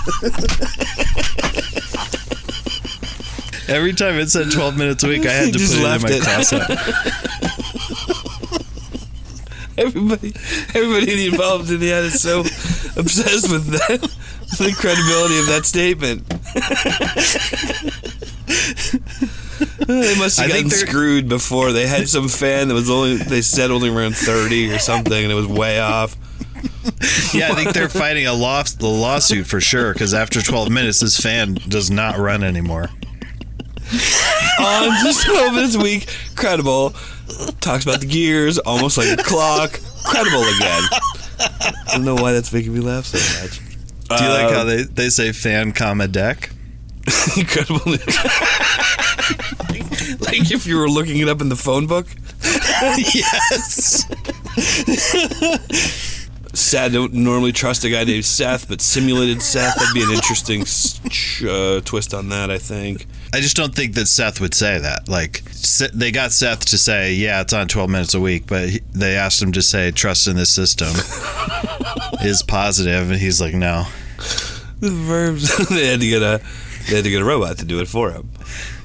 Every 3.68 3.92
time 3.94 4.14
it 4.16 4.29
said 4.31 4.51
12 4.53 4.77
minutes 4.77 5.03
a 5.05 5.09
week, 5.09 5.25
I 5.27 5.33
had 5.33 5.53
to 5.55 5.59
put 5.59 5.70
it 5.70 5.77
in 5.77 5.83
my 5.83 5.99
it. 6.11 6.23
cross-out. 6.23 6.70
Everybody, 9.77 10.33
everybody 10.73 11.27
involved 11.27 11.68
in 11.68 11.81
the 11.81 11.92
ad 11.92 12.05
is 12.05 12.23
so 12.23 12.42
obsessed 12.97 13.51
with 13.51 13.66
that, 13.70 14.01
the 14.57 14.73
credibility 14.79 15.37
of 15.40 15.47
that 15.49 15.66
statement. 15.66 16.25
they 19.88 20.14
must 20.16 20.38
have 20.38 20.49
gotten 20.49 20.70
screwed 20.70 21.29
before. 21.29 21.73
They 21.73 21.88
had 21.88 22.09
some 22.09 22.29
fan 22.29 22.68
that 22.68 22.75
was 22.75 22.88
only 22.88 23.16
they 23.16 23.42
said 23.42 23.73
only 23.73 23.88
around 23.88 24.14
thirty 24.16 24.70
or 24.73 24.79
something, 24.79 25.25
and 25.25 25.33
it 25.33 25.35
was 25.35 25.49
way 25.49 25.81
off. 25.81 26.14
Yeah, 27.35 27.51
I 27.51 27.55
think 27.55 27.73
they're 27.73 27.88
fighting 27.88 28.27
a 28.27 28.33
law 28.33 28.62
the 28.62 28.87
lawsuit 28.87 29.47
for 29.47 29.61
sure 29.61 29.93
because 29.93 30.14
after 30.14 30.40
12 30.40 30.71
minutes, 30.71 31.01
this 31.01 31.19
fan 31.19 31.55
does 31.69 31.90
not 31.90 32.19
run 32.19 32.45
anymore. 32.45 32.90
on 34.61 35.05
just 35.05 35.27
12 35.27 35.55
minutes 35.55 35.75
a 35.75 35.81
week. 35.81 36.09
Credible. 36.37 36.90
Talks 37.61 37.85
about 37.85 38.01
the 38.01 38.07
gears, 38.07 38.59
almost 38.59 38.97
like 38.97 39.19
a 39.19 39.23
clock. 39.23 39.81
Credible 40.05 40.43
again. 40.43 40.83
I 41.40 41.73
don't 41.93 42.05
know 42.05 42.14
why 42.14 42.33
that's 42.33 42.53
making 42.53 42.73
me 42.75 42.81
laugh 42.81 43.07
so 43.07 43.19
much. 43.43 43.59
Do 44.09 44.25
you 44.25 44.31
like 44.31 44.51
how 44.51 44.61
uh, 44.61 44.64
they, 44.64 44.83
they 44.85 45.09
say 45.09 45.33
fan, 45.33 45.73
comma, 45.73 46.07
deck? 46.09 46.51
Incredible. 47.37 47.81
like 50.21 50.51
if 50.51 50.67
you 50.67 50.79
were 50.79 50.88
looking 50.88 51.19
it 51.19 51.29
up 51.29 51.40
in 51.40 51.49
the 51.49 51.57
phone 51.57 51.87
book. 51.87 52.07
yes. 53.14 54.05
Sad 56.55 56.93
don't 56.93 57.12
normally 57.12 57.53
trust 57.53 57.85
a 57.85 57.90
guy 57.90 58.05
named 58.05 58.25
Seth, 58.25 58.69
but 58.69 58.81
simulated 58.81 59.43
Seth. 59.43 59.75
That'd 59.75 59.95
be 59.95 60.03
an 60.03 60.11
interesting 60.11 60.62
uh, 61.49 61.81
twist 61.81 62.14
on 62.14 62.29
that, 62.29 62.51
I 62.51 62.59
think. 62.59 63.07
I 63.33 63.40
just 63.40 63.57
don't 63.57 63.75
think 63.75 63.95
that 63.95 64.07
Seth 64.07 64.40
would 64.40 64.55
say 64.55 64.79
that. 64.79 65.09
Like, 65.09 65.43
they 65.93 66.12
got 66.12 66.33
Seth 66.33 66.64
to 66.67 66.79
say, 66.79 67.14
yeah, 67.14 67.40
it's 67.40 67.53
on 67.53 67.67
12 67.67 67.90
minutes 67.90 68.14
a 68.14 68.21
week, 68.21 68.47
but 68.47 68.69
he, 68.69 68.81
they 68.93 69.17
asked 69.17 69.43
him 69.43 69.53
to 69.53 69.62
say, 69.62 69.90
trust 69.90 70.29
in 70.29 70.37
this 70.37 70.55
system 70.55 70.88
is 72.23 72.43
positive, 72.43 73.11
and 73.11 73.21
he's 73.21 73.40
like, 73.40 73.55
no. 73.55 73.87
The 74.79 74.90
verbs. 74.90 75.69
they 75.69 75.87
had 75.87 76.01
to 76.01 76.09
get 76.09 76.23
a 76.23 76.40
they 76.88 76.97
had 76.97 77.05
to 77.05 77.11
get 77.11 77.23
a 77.23 77.25
robot 77.25 77.59
to 77.59 77.64
do 77.64 77.81
it 77.81 77.88
for 77.88 78.11
him. 78.11 78.31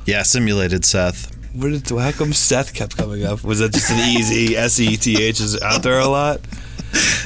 Yeah, 0.06 0.24
simulated 0.24 0.86
Seth. 0.86 1.36
Where 1.54 1.72
did 1.72 1.90
how 1.90 2.12
come 2.12 2.32
Seth 2.32 2.74
kept 2.74 2.96
coming 2.96 3.26
up? 3.26 3.44
Was 3.44 3.60
that 3.60 3.74
just 3.74 3.92
an 3.92 4.00
easy 4.00 4.56
S 4.56 4.80
E 4.80 4.96
T 4.98 5.22
H 5.22 5.42
is 5.42 5.60
out 5.62 5.84
there 5.84 6.00
a 6.00 6.08
lot? 6.08 6.40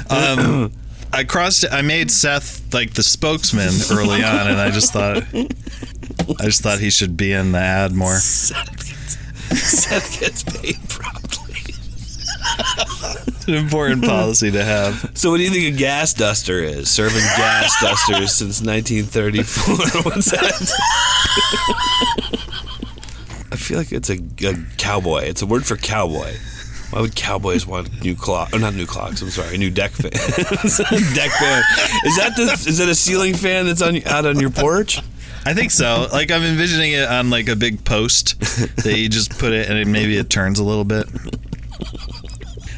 Um, 0.10 0.72
I 1.12 1.24
crossed. 1.24 1.66
I 1.72 1.82
made 1.82 2.12
Seth 2.12 2.74
like 2.74 2.94
the 2.94 3.04
spokesman 3.04 3.72
early 3.92 4.24
on, 4.24 4.48
and 4.48 4.60
I 4.60 4.70
just 4.72 4.94
thought, 4.94 5.24
I 5.34 6.46
just 6.46 6.62
thought 6.62 6.80
he 6.80 6.90
should 6.90 7.16
be 7.18 7.32
in 7.34 7.52
the 7.52 7.60
ad 7.60 7.94
more. 7.94 8.16
Seth 8.16 8.78
gets, 8.78 9.18
Seth 9.60 10.20
gets 10.20 10.44
paid. 10.44 10.78
It's 13.28 13.48
an 13.48 13.56
important 13.56 14.04
policy 14.06 14.52
to 14.52 14.64
have. 14.64 15.12
So 15.16 15.30
what 15.32 15.38
do 15.38 15.44
you 15.44 15.50
think 15.50 15.76
a 15.76 15.78
gas 15.78 16.14
duster 16.14 16.60
is? 16.60 16.90
Serving 16.90 17.22
gas 17.38 17.76
dusters 17.82 18.34
since 18.34 18.62
1934. 18.62 19.76
What's 20.04 20.32
that? 20.32 20.72
I 23.52 23.56
feel 23.56 23.78
like 23.78 23.92
it's 23.92 24.10
a, 24.10 24.20
a 24.48 24.56
cowboy. 24.78 25.24
It's 25.24 25.42
a 25.42 25.46
word 25.46 25.66
for 25.66 25.76
cowboy. 25.76 26.34
Why 26.94 27.02
would 27.02 27.16
cowboys 27.16 27.66
want 27.66 28.04
new 28.04 28.16
clock? 28.16 28.54
Or 28.54 28.60
not 28.60 28.76
new 28.76 28.86
clocks. 28.86 29.22
I'm 29.22 29.30
sorry, 29.32 29.56
A 29.56 29.58
new 29.58 29.72
deck 29.72 29.92
fans. 29.92 30.14
deck 31.16 31.32
fan. 31.32 31.64
Is 32.06 32.16
that 32.18 32.34
the? 32.36 32.44
Is 32.70 32.78
that 32.78 32.88
a 32.88 32.94
ceiling 32.96 33.34
fan 33.34 33.66
that's 33.66 33.82
on 33.82 34.06
out 34.06 34.26
on 34.28 34.40
your 34.40 34.52
porch? 34.52 35.00
I 35.46 35.54
think 35.54 35.72
so. 35.72 36.08
Like 36.14 36.32
I'm 36.32 36.44
envisioning 36.44 36.94
it 36.94 37.08
on 37.10 37.30
like 37.30 37.50
a 37.50 37.56
big 37.56 37.84
post 37.84 38.40
that 38.84 38.96
you 38.98 39.10
just 39.10 39.38
put 39.40 39.52
it 39.54 39.70
and 39.70 39.78
it, 39.80 39.88
maybe 39.88 40.18
it 40.18 40.30
turns 40.30 40.60
a 40.60 40.64
little 40.64 40.86
bit. 40.86 41.08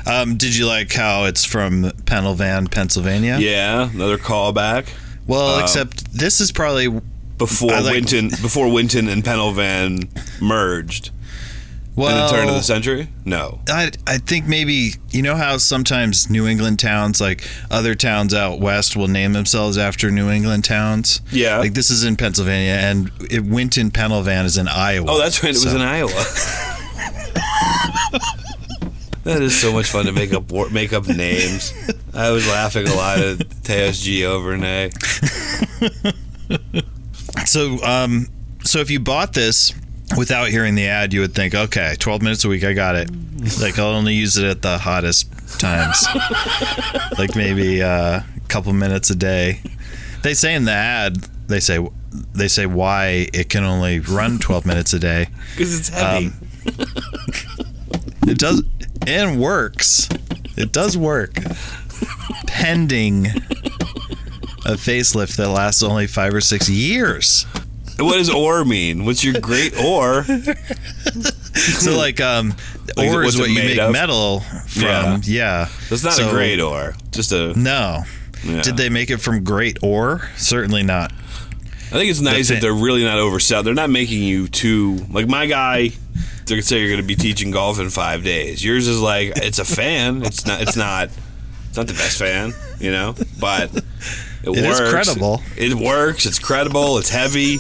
Um, 0.07 0.37
did 0.37 0.55
you 0.55 0.65
like 0.67 0.91
how 0.93 1.25
it's 1.25 1.45
from 1.45 1.91
Pennsylvania, 2.05 2.69
Pennsylvania? 2.69 3.37
Yeah, 3.39 3.89
another 3.91 4.17
callback. 4.17 4.87
Well, 5.27 5.59
except 5.59 6.11
this 6.13 6.39
is 6.39 6.51
probably 6.51 6.87
Before 7.37 7.71
like- 7.81 7.91
Winton, 7.91 8.29
before 8.29 8.71
Winton 8.71 9.07
and 9.09 9.23
Pennsylvan 9.25 10.09
merged 10.39 11.09
well. 11.95 12.09
in 12.09 12.25
the 12.25 12.27
turn 12.37 12.47
of 12.49 12.55
the 12.55 12.61
century. 12.61 13.07
No. 13.23 13.59
I, 13.69 13.91
I 14.07 14.17
think 14.17 14.47
maybe 14.47 14.91
you 15.11 15.21
know 15.21 15.35
how 15.35 15.57
sometimes 15.57 16.29
New 16.29 16.47
England 16.47 16.79
towns 16.79 17.21
like 17.21 17.47
other 17.71 17.95
towns 17.95 18.33
out 18.33 18.59
west 18.59 18.95
will 18.95 19.07
name 19.07 19.33
themselves 19.33 19.77
after 19.77 20.11
New 20.11 20.29
England 20.29 20.63
towns. 20.63 21.21
Yeah. 21.31 21.57
like 21.59 21.73
this 21.73 21.89
is 21.89 22.03
in 22.03 22.15
Pennsylvania 22.15 22.73
and 22.73 23.11
it 23.29 23.43
Winton 23.43 23.91
Pennsylvania 23.91 24.45
is 24.45 24.57
in 24.57 24.67
Iowa. 24.67 25.07
Oh, 25.09 25.17
that's 25.17 25.41
right. 25.43 25.55
It 25.55 25.63
was 25.63 25.73
in 25.73 25.81
Iowa. 25.81 26.09
that 29.23 29.41
is 29.41 29.59
so 29.59 29.71
much 29.71 29.87
fun 29.87 30.05
to 30.05 30.11
make 30.11 30.33
up 30.33 30.51
make 30.71 30.93
up 30.93 31.07
names. 31.07 31.73
I 32.13 32.31
was 32.31 32.47
laughing 32.47 32.87
a 32.87 32.93
lot 32.93 33.19
at 33.19 33.63
Teos 33.63 33.99
G 33.99 34.21
Overnay. 34.21 34.91
So, 37.45 37.81
um, 37.83 38.27
so 38.63 38.79
if 38.79 38.89
you 38.89 38.99
bought 38.99 39.33
this 39.33 39.73
without 40.17 40.49
hearing 40.49 40.75
the 40.75 40.87
ad, 40.87 41.13
you 41.13 41.21
would 41.21 41.33
think, 41.33 41.55
okay, 41.55 41.95
12 41.99 42.21
minutes 42.21 42.45
a 42.45 42.49
week, 42.49 42.63
I 42.63 42.73
got 42.73 42.95
it. 42.95 43.09
Like 43.61 43.77
I'll 43.77 43.87
only 43.87 44.13
use 44.13 44.37
it 44.37 44.45
at 44.45 44.61
the 44.61 44.77
hottest 44.77 45.29
times, 45.59 46.05
like 47.19 47.35
maybe 47.35 47.83
uh, 47.83 48.21
a 48.21 48.25
couple 48.47 48.73
minutes 48.73 49.09
a 49.09 49.15
day. 49.15 49.61
They 50.23 50.33
say 50.33 50.55
in 50.55 50.65
the 50.65 50.71
ad, 50.71 51.17
they 51.47 51.59
say 51.59 51.85
they 52.33 52.47
say 52.47 52.65
why 52.65 53.27
it 53.33 53.49
can 53.49 53.63
only 53.63 53.99
run 53.99 54.39
12 54.39 54.65
minutes 54.65 54.93
a 54.93 54.99
day. 54.99 55.27
Because 55.51 55.79
it's 55.79 55.89
heavy. 55.89 56.27
Um, 56.27 56.33
It 58.27 58.39
does 58.39 58.63
and 59.05 59.39
works. 59.39 60.09
It 60.57 60.71
does 60.71 60.97
work. 60.97 61.35
Pending 62.47 63.27
a 63.27 64.71
facelift 64.73 65.35
that 65.35 65.49
lasts 65.49 65.83
only 65.83 66.07
five 66.07 66.33
or 66.33 66.41
six 66.41 66.67
years. 66.67 67.45
What 67.99 68.17
does 68.17 68.29
ore 68.29 68.65
mean? 68.65 69.05
What's 69.05 69.23
your 69.23 69.39
great 69.39 69.73
ore? 69.83 70.23
So 71.53 71.95
like 71.97 72.19
um 72.21 72.53
Like, 72.97 73.09
ore 73.09 73.23
is 73.23 73.37
what 73.37 73.49
you 73.49 73.55
make 73.55 73.77
of? 73.79 73.91
metal 73.91 74.41
from. 74.67 75.21
Yeah. 75.23 75.67
It's 75.89 76.03
not 76.03 76.13
So- 76.13 76.27
a 76.27 76.31
great 76.31 76.59
ore. 76.59 76.95
Just 77.11 77.31
a. 77.31 77.57
No. 77.57 78.03
Yeah. 78.43 78.61
Did 78.61 78.77
they 78.77 78.89
make 78.89 79.09
it 79.09 79.17
from 79.17 79.43
great 79.43 79.79
ore? 79.81 80.29
Certainly 80.37 80.83
not. 80.83 81.11
I 81.11 81.97
think 81.97 82.09
it's 82.11 82.19
nice 82.21 82.49
The 82.49 82.55
that 82.55 82.61
they're 82.61 82.73
really 82.73 83.03
not 83.03 83.17
oversell. 83.17 83.63
They're 83.63 83.73
not 83.73 83.89
making 83.89 84.21
you 84.23 84.47
too 84.47 85.05
like 85.09 85.27
my 85.27 85.45
guy. 85.45 85.91
They 86.45 86.55
could 86.55 86.65
say 86.65 86.79
you're 86.79 86.89
going 86.89 87.01
to 87.01 87.07
be 87.07 87.15
teaching 87.15 87.49
golf 87.51 87.79
in 87.79 87.89
five 87.89 88.23
days. 88.23 88.63
Yours 88.63 88.87
is 88.87 88.99
like 88.99 89.33
it's 89.37 89.57
a 89.59 89.65
fan. 89.65 90.23
It's 90.23 90.45
not. 90.45 90.61
It's 90.61 90.75
not. 90.75 91.09
It's 91.69 91.77
not 91.77 91.87
the 91.87 91.93
best 91.93 92.17
fan, 92.19 92.53
you 92.79 92.91
know. 92.91 93.15
But 93.39 93.71
it, 94.45 94.57
It 94.57 94.65
is 94.65 94.79
works. 94.79 94.89
credible. 94.91 95.41
It 95.57 95.73
works. 95.73 96.25
It's 96.25 96.39
credible. 96.39 96.97
It's 96.97 97.09
heavy. 97.09 97.57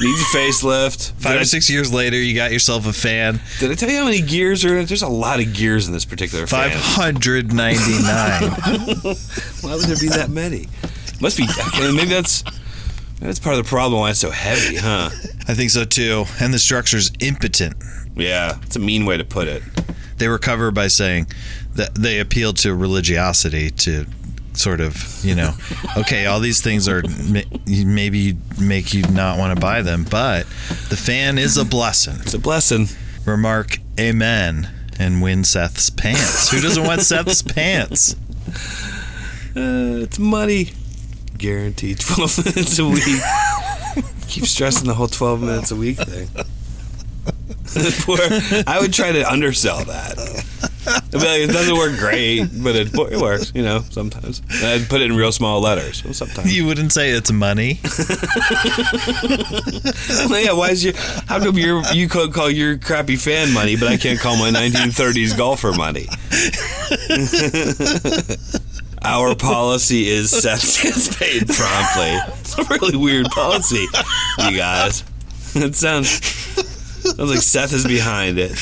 Needs 0.00 0.20
a 0.20 0.36
facelift. 0.36 1.12
Five 1.12 1.32
did, 1.32 1.36
or 1.36 1.40
I, 1.40 1.44
s't 1.44 1.68
years 1.70 1.92
later, 1.92 2.16
you 2.16 2.34
got 2.34 2.50
yourself 2.52 2.86
a 2.86 2.92
fan. 2.92 3.40
did 3.60 3.70
I 3.70 3.74
tell 3.74 3.88
you 3.88 3.98
how 3.98 4.04
many 4.04 4.20
gears 4.22 4.64
are 4.64 4.76
in 4.76 4.82
it? 4.82 4.88
There's 4.88 5.02
a 5.02 5.08
lot 5.08 5.38
of 5.40 5.54
gears 5.54 5.86
in 5.86 5.92
this 5.92 6.04
particular 6.04 6.46
599. 6.46 6.82
fan. 6.82 7.14
hundred 7.14 7.52
ninety 7.52 8.02
nine. 8.02 9.14
Why 9.60 9.74
would 9.76 9.84
there 9.84 9.96
be 10.00 10.08
that 10.08 10.30
many? 10.30 10.68
Must 11.20 11.36
be. 11.36 11.46
Maybe 11.80 12.06
that's. 12.06 12.42
Maybe 12.44 13.26
that's 13.26 13.38
part 13.38 13.56
of 13.56 13.64
the 13.64 13.68
problem 13.68 14.00
why 14.00 14.10
it's 14.10 14.18
so 14.18 14.30
heavy, 14.32 14.76
huh? 14.76 15.08
I 15.46 15.54
think 15.54 15.70
so 15.70 15.84
too. 15.84 16.24
And 16.40 16.52
the 16.52 16.58
structure's 16.58 17.12
impotent. 17.20 17.76
Yeah, 18.16 18.58
it's 18.62 18.74
a 18.74 18.80
mean 18.80 19.06
way 19.06 19.16
to 19.16 19.24
put 19.24 19.46
it. 19.46 19.62
they 20.18 20.26
recover 20.26 20.72
by 20.72 20.88
saying 20.88 21.28
that 21.76 21.94
they 21.94 22.18
appeal 22.18 22.52
to 22.54 22.74
religiosity 22.74 23.70
to 23.70 24.06
sort 24.56 24.80
of 24.80 24.96
you 25.24 25.34
know 25.34 25.52
okay 25.96 26.26
all 26.26 26.40
these 26.40 26.62
things 26.62 26.88
are 26.88 27.02
maybe 27.66 28.36
make 28.60 28.94
you 28.94 29.02
not 29.10 29.38
want 29.38 29.54
to 29.54 29.60
buy 29.60 29.82
them 29.82 30.04
but 30.08 30.46
the 30.90 30.96
fan 30.96 31.38
is 31.38 31.56
a 31.56 31.64
blessing 31.64 32.14
It's 32.20 32.34
a 32.34 32.38
blessing. 32.38 32.86
remark 33.26 33.78
amen 33.98 34.68
and 34.98 35.20
win 35.22 35.42
seth's 35.44 35.90
pants 35.90 36.50
who 36.50 36.60
doesn't 36.60 36.84
want 36.84 37.00
seth's 37.02 37.42
pants 37.54 38.14
Uh, 39.56 40.02
it's 40.02 40.18
money. 40.18 40.70
Guaranteed 41.38 42.00
12 42.00 42.44
minutes 42.44 42.78
a 42.80 42.86
week. 42.86 43.22
Keep 44.28 44.46
stressing 44.46 44.86
the 44.88 44.94
whole 44.94 45.06
12 45.06 45.40
minutes 45.42 45.70
a 45.70 45.76
week 45.76 45.96
thing. 45.98 46.28
Poor, 48.04 48.18
I 48.66 48.78
would 48.80 48.92
try 48.92 49.12
to 49.12 49.22
undersell 49.30 49.84
that. 49.84 50.16
I'd 50.86 51.10
be 51.10 51.18
like, 51.18 51.40
it 51.42 51.50
doesn't 51.50 51.76
work 51.76 51.98
great, 51.98 52.48
but 52.62 52.76
it, 52.76 52.94
it 52.94 53.20
works, 53.20 53.52
you 53.54 53.62
know, 53.62 53.80
sometimes. 53.90 54.40
And 54.50 54.66
I'd 54.66 54.88
put 54.88 55.00
it 55.00 55.10
in 55.10 55.16
real 55.16 55.32
small 55.32 55.60
letters. 55.60 56.02
Sometimes. 56.16 56.54
you 56.54 56.66
wouldn't 56.66 56.92
say 56.92 57.10
it's 57.10 57.32
money 57.32 57.80
Well, 60.28 60.40
yeah, 60.40 60.52
why 60.52 60.70
is 60.70 60.84
your, 60.84 60.94
how 61.26 61.38
come 61.38 61.56
your, 61.56 61.82
you 61.92 62.08
could 62.08 62.32
call 62.32 62.50
your 62.50 62.78
crappy 62.78 63.16
fan 63.16 63.52
money, 63.52 63.76
but 63.76 63.88
I 63.88 63.96
can't 63.96 64.18
call 64.18 64.36
my 64.36 64.50
1930s 64.50 65.36
golfer 65.36 65.72
money? 65.72 66.06
Our 69.04 69.34
policy 69.34 70.08
is 70.08 70.30
Seth 70.30 70.82
gets 70.82 71.14
paid 71.16 71.46
promptly. 71.48 72.18
It's 72.40 72.58
a 72.58 72.64
really 72.64 72.96
weird 72.96 73.26
policy, 73.26 73.86
you 74.38 74.56
guys. 74.56 75.04
It 75.54 75.74
sounds 75.74 76.08
sounds 77.04 77.30
like 77.30 77.40
Seth 77.40 77.72
is 77.74 77.86
behind 77.86 78.38
it. 78.38 78.52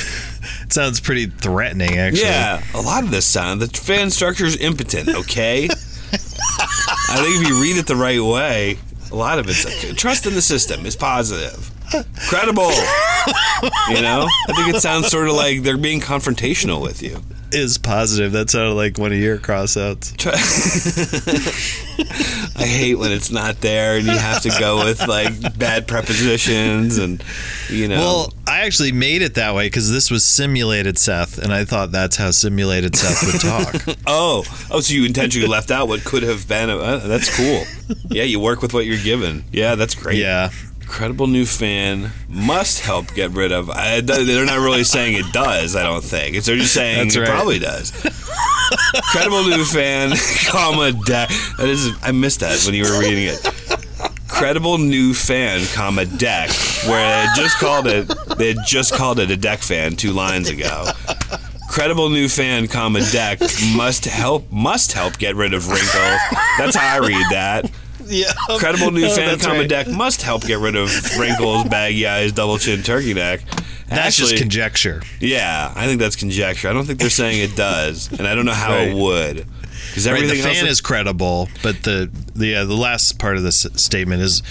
Sounds 0.73 1.01
pretty 1.01 1.27
threatening 1.27 1.99
actually 1.99 2.23
Yeah, 2.23 2.63
a 2.75 2.81
lot 2.81 3.05
of 3.05 3.11
this 3.11 3.27
sound. 3.27 3.61
The 3.61 3.69
fan 3.69 4.11
structure 4.11 4.45
is 4.45 4.57
impotent. 4.57 5.09
Okay, 5.09 5.65
I 5.65 7.17
think 7.17 7.43
if 7.43 7.49
you 7.49 7.61
read 7.61 7.77
it 7.77 7.87
the 7.87 7.97
right 7.97 8.23
way, 8.23 8.79
a 9.11 9.17
lot 9.17 9.39
of 9.39 9.47
it's 9.49 9.65
trust 9.95 10.27
in 10.27 10.35
the 10.35 10.43
system 10.43 10.87
is 10.87 10.97
positive, 10.97 11.71
credible. 12.29 12.71
You 13.91 14.03
know, 14.03 14.27
I 14.49 14.53
think 14.55 14.75
it 14.75 14.81
sounds 14.81 15.09
sort 15.09 15.29
of 15.29 15.35
like 15.35 15.63
they're 15.63 15.77
being 15.77 16.01
confrontational 16.01 16.83
with 16.83 17.03
you. 17.03 17.21
is 17.53 17.79
positive. 17.79 18.33
That 18.33 18.51
sounded 18.51 18.75
like 18.75 18.99
one 18.99 19.13
of 19.13 19.19
your 19.19 19.39
crossouts. 19.39 20.13
I 22.57 22.67
hate 22.67 22.97
when 22.97 23.13
it's 23.13 23.31
not 23.31 23.61
there 23.61 23.97
and 23.97 24.07
you 24.07 24.17
have 24.17 24.43
to 24.43 24.51
go 24.59 24.85
with 24.85 25.07
like 25.07 25.59
bad 25.59 25.87
prepositions 25.87 26.99
and 26.99 27.23
you 27.71 27.89
know. 27.89 27.99
Well, 27.99 28.33
I 28.47 28.61
actually 28.61 28.93
made 28.93 29.23
it 29.23 29.35
that 29.35 29.55
way 29.55 29.67
because 29.67 29.91
this 29.91 30.11
was 30.11 30.25
simulated 30.25 30.99
Seth, 30.99 31.39
and 31.39 31.53
I 31.53 31.65
thought 31.65 31.93
that's 31.93 32.17
how 32.17 32.31
simulated 32.31 32.97
Seth 32.97 33.33
would 33.33 33.41
talk. 33.41 33.97
oh, 34.07 34.45
oh, 34.71 34.81
so 34.81 34.95
you 34.95 35.05
intentionally 35.05 35.49
left 35.49 35.71
out 35.71 35.89
what 35.89 36.05
could 36.05 36.23
have 36.23 36.49
been. 36.49 36.71
Uh, 36.71 36.99
that's 36.99 37.35
cool. 37.37 37.65
Yeah, 38.11 38.25
you 38.25 38.41
work 38.41 38.63
with 38.63 38.75
what 38.75 38.87
you're 38.87 39.03
given. 39.03 39.45
Yeah, 39.53 39.75
that's 39.75 39.95
great. 39.95 40.19
yeah. 40.19 40.51
Incredible 40.93 41.27
new 41.27 41.47
fan 41.47 42.13
must 42.29 42.81
help 42.81 43.15
get 43.15 43.31
rid 43.31 43.51
of. 43.51 43.71
Uh, 43.71 43.73
I, 43.77 44.01
they're 44.03 44.45
not 44.45 44.59
really 44.59 44.85
saying 44.85 45.15
it 45.15 45.33
does. 45.33 45.75
I 45.75 45.85
don't 45.85 46.05
think. 46.05 46.37
It's 46.37 46.45
they're 46.45 46.57
just 46.57 46.75
saying 46.75 47.09
That's 47.09 47.17
it 47.17 47.27
probably 47.27 47.59
does. 47.59 47.95
Incredible 48.95 49.49
new 49.49 49.65
fan, 49.65 50.13
comma 50.47 50.93
deck. 50.93 51.31
That 51.57 51.71
is. 51.71 51.89
I 52.03 52.13
missed 52.13 52.41
that 52.41 52.63
when 52.67 52.75
you 52.75 52.85
were 52.85 53.01
reading 53.01 53.25
it. 53.25 53.41
Credible 54.29 54.77
new 54.77 55.15
fan, 55.15 55.65
comma 55.73 56.05
deck, 56.05 56.51
where 56.87 56.99
they 56.99 57.27
had 57.27 57.37
just 57.37 57.57
called 57.57 57.87
it. 57.87 58.13
They 58.37 58.49
had 58.53 58.67
just 58.67 58.93
called 58.93 59.19
it 59.19 59.31
a 59.31 59.37
deck 59.37 59.61
fan 59.61 59.97
two 59.97 60.13
lines 60.13 60.51
ago. 60.51 60.89
Credible 61.71 62.11
new 62.11 62.29
fan, 62.29 62.69
comma 62.69 63.01
deck 63.11 63.41
must 63.75 64.05
help 64.05 64.53
must 64.53 64.93
help 64.93 65.17
get 65.17 65.37
rid 65.37 65.55
of 65.55 65.69
wrinkles. 65.69 66.21
That's 66.59 66.77
how 66.77 66.97
I 66.97 66.99
read 66.99 67.27
that. 67.31 67.71
Yeah. 68.09 68.33
Credible 68.59 68.91
new 68.91 69.07
Oh, 69.07 69.15
fan 69.15 69.29
that's 69.29 69.45
comma 69.47 69.61
right. 69.61 69.69
deck 69.69 69.89
must 69.89 70.23
help 70.23 70.43
get 70.45 70.59
rid 70.59 70.77
of 70.77 70.91
wrinkles, 71.19 71.65
baggy 71.65 72.07
eyes, 72.07 72.33
double 72.33 72.59
chin, 72.59 72.83
turkey 72.83 73.15
neck. 73.15 73.41
That's 73.89 74.17
just 74.17 74.37
conjecture. 74.37 75.03
yeah, 75.21 75.73
I 75.77 75.87
think 75.87 76.01
that's 76.01 76.17
conjecture. 76.17 76.69
I 76.69 76.73
don't 76.73 76.85
think 76.87 76.99
they're 76.99 77.11
saying 77.11 77.41
it 77.43 77.55
does, 77.57 78.11
and 78.11 78.27
I 78.27 78.35
don't 78.35 78.47
know 78.47 78.53
how 78.53 78.75
it 78.77 78.95
would. 78.95 79.47
Because 79.89 80.07
Right, 80.07 80.15
everything 80.17 80.39
the 80.39 80.43
fan 80.43 80.57
else 80.57 80.71
is 80.71 80.81
credible, 80.81 81.49
but 81.63 81.83
the 81.83 82.11
the 82.35 82.55
uh, 82.57 82.65
the 82.65 82.75
last 82.77 83.19
part 83.19 83.37
of 83.37 83.43
this 83.43 83.67
statement 83.77 84.23
is 84.23 84.43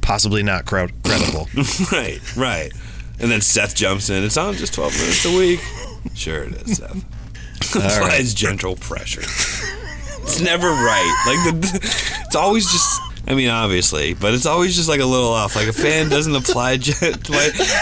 possibly 0.00 0.42
not 0.42 0.64
cre- 0.64 0.86
credible. 1.04 1.46
right, 1.92 2.36
right. 2.36 2.72
And 3.18 3.30
then 3.30 3.40
Seth 3.42 3.74
jumps 3.74 4.08
in. 4.08 4.24
It's 4.24 4.36
on 4.38 4.54
just 4.54 4.72
twelve 4.74 4.92
minutes 4.96 5.24
a 5.26 5.36
week. 5.36 5.60
Sure, 6.14 6.44
it 6.44 6.54
is, 6.62 6.78
Seth. 6.78 7.04
Applies 7.76 8.32
gentle 8.32 8.76
pressure. 8.76 9.22
It's 10.26 10.40
never 10.40 10.68
right. 10.68 11.24
Like 11.26 11.60
the, 11.60 12.20
it's 12.26 12.36
always 12.36 12.70
just. 12.70 13.00
I 13.28 13.34
mean, 13.34 13.48
obviously, 13.48 14.14
but 14.14 14.34
it's 14.34 14.46
always 14.46 14.76
just 14.76 14.88
like 14.88 15.00
a 15.00 15.04
little 15.06 15.30
off. 15.30 15.56
Like 15.56 15.66
a 15.68 15.72
fan 15.72 16.08
doesn't 16.08 16.34
apply. 16.34 16.78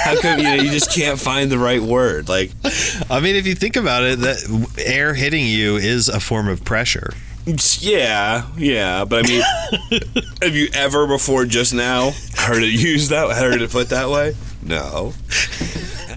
How 0.05 0.19
come 0.21 0.39
you 0.39 0.45
know 0.45 0.55
you 0.55 0.71
just 0.71 0.95
can't 0.95 1.19
find 1.19 1.51
the 1.51 1.59
right 1.59 1.83
word? 1.83 2.29
Like, 2.31 2.51
I 3.11 3.21
mean, 3.21 3.37
if 3.37 3.47
you 3.47 3.55
think 3.55 3.77
about 3.77 4.05
it, 4.05 4.21
that 4.21 4.73
air 4.79 5.13
hitting 5.13 5.47
you 5.47 5.77
is 5.77 6.09
a 6.09 6.19
form 6.21 6.49
of 6.49 6.65
pressure. 6.65 7.13
yeah, 7.81 8.47
yeah. 8.57 9.05
But 9.05 9.27
I 9.27 9.29
mean, 9.29 9.43
have 10.43 10.55
you 10.55 10.69
ever 10.73 11.07
before 11.07 11.45
just 11.45 11.75
now 11.75 12.13
heard 12.37 12.63
it 12.63 12.73
used 12.73 13.11
that? 13.11 13.31
Heard 13.37 13.61
it 13.61 13.71
put 13.71 13.91
that 13.91 14.09
way? 14.09 14.35
No. 14.63 15.13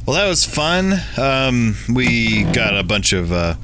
Well, 0.06 0.16
that 0.16 0.30
was 0.30 0.46
fun. 0.46 0.94
Um, 1.18 1.76
we 1.94 2.44
got 2.44 2.78
a 2.78 2.84
bunch 2.84 3.12
of 3.12 3.34
uh, 3.34 3.56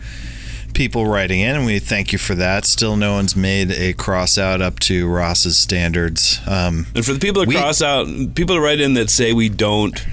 people 0.74 1.06
writing 1.06 1.40
in, 1.40 1.56
and 1.56 1.66
we 1.66 1.80
thank 1.80 2.12
you 2.12 2.18
for 2.20 2.36
that. 2.36 2.66
Still, 2.66 2.96
no 2.96 3.14
one's 3.14 3.36
made 3.36 3.72
a 3.72 3.94
cross 3.94 4.38
out 4.38 4.62
up 4.62 4.80
to 4.82 5.08
Ross's 5.08 5.58
standards. 5.58 6.40
Um, 6.48 6.88
And 6.96 7.06
for 7.06 7.14
the 7.14 7.20
people 7.20 7.42
that 7.42 7.48
We- 7.50 7.56
cross 7.56 7.82
out, 7.82 8.08
people 8.36 8.56
that 8.56 8.62
write 8.62 8.80
in 8.80 8.94
that 8.96 9.10
say 9.10 9.34
we 9.34 9.50
don't, 9.50 10.04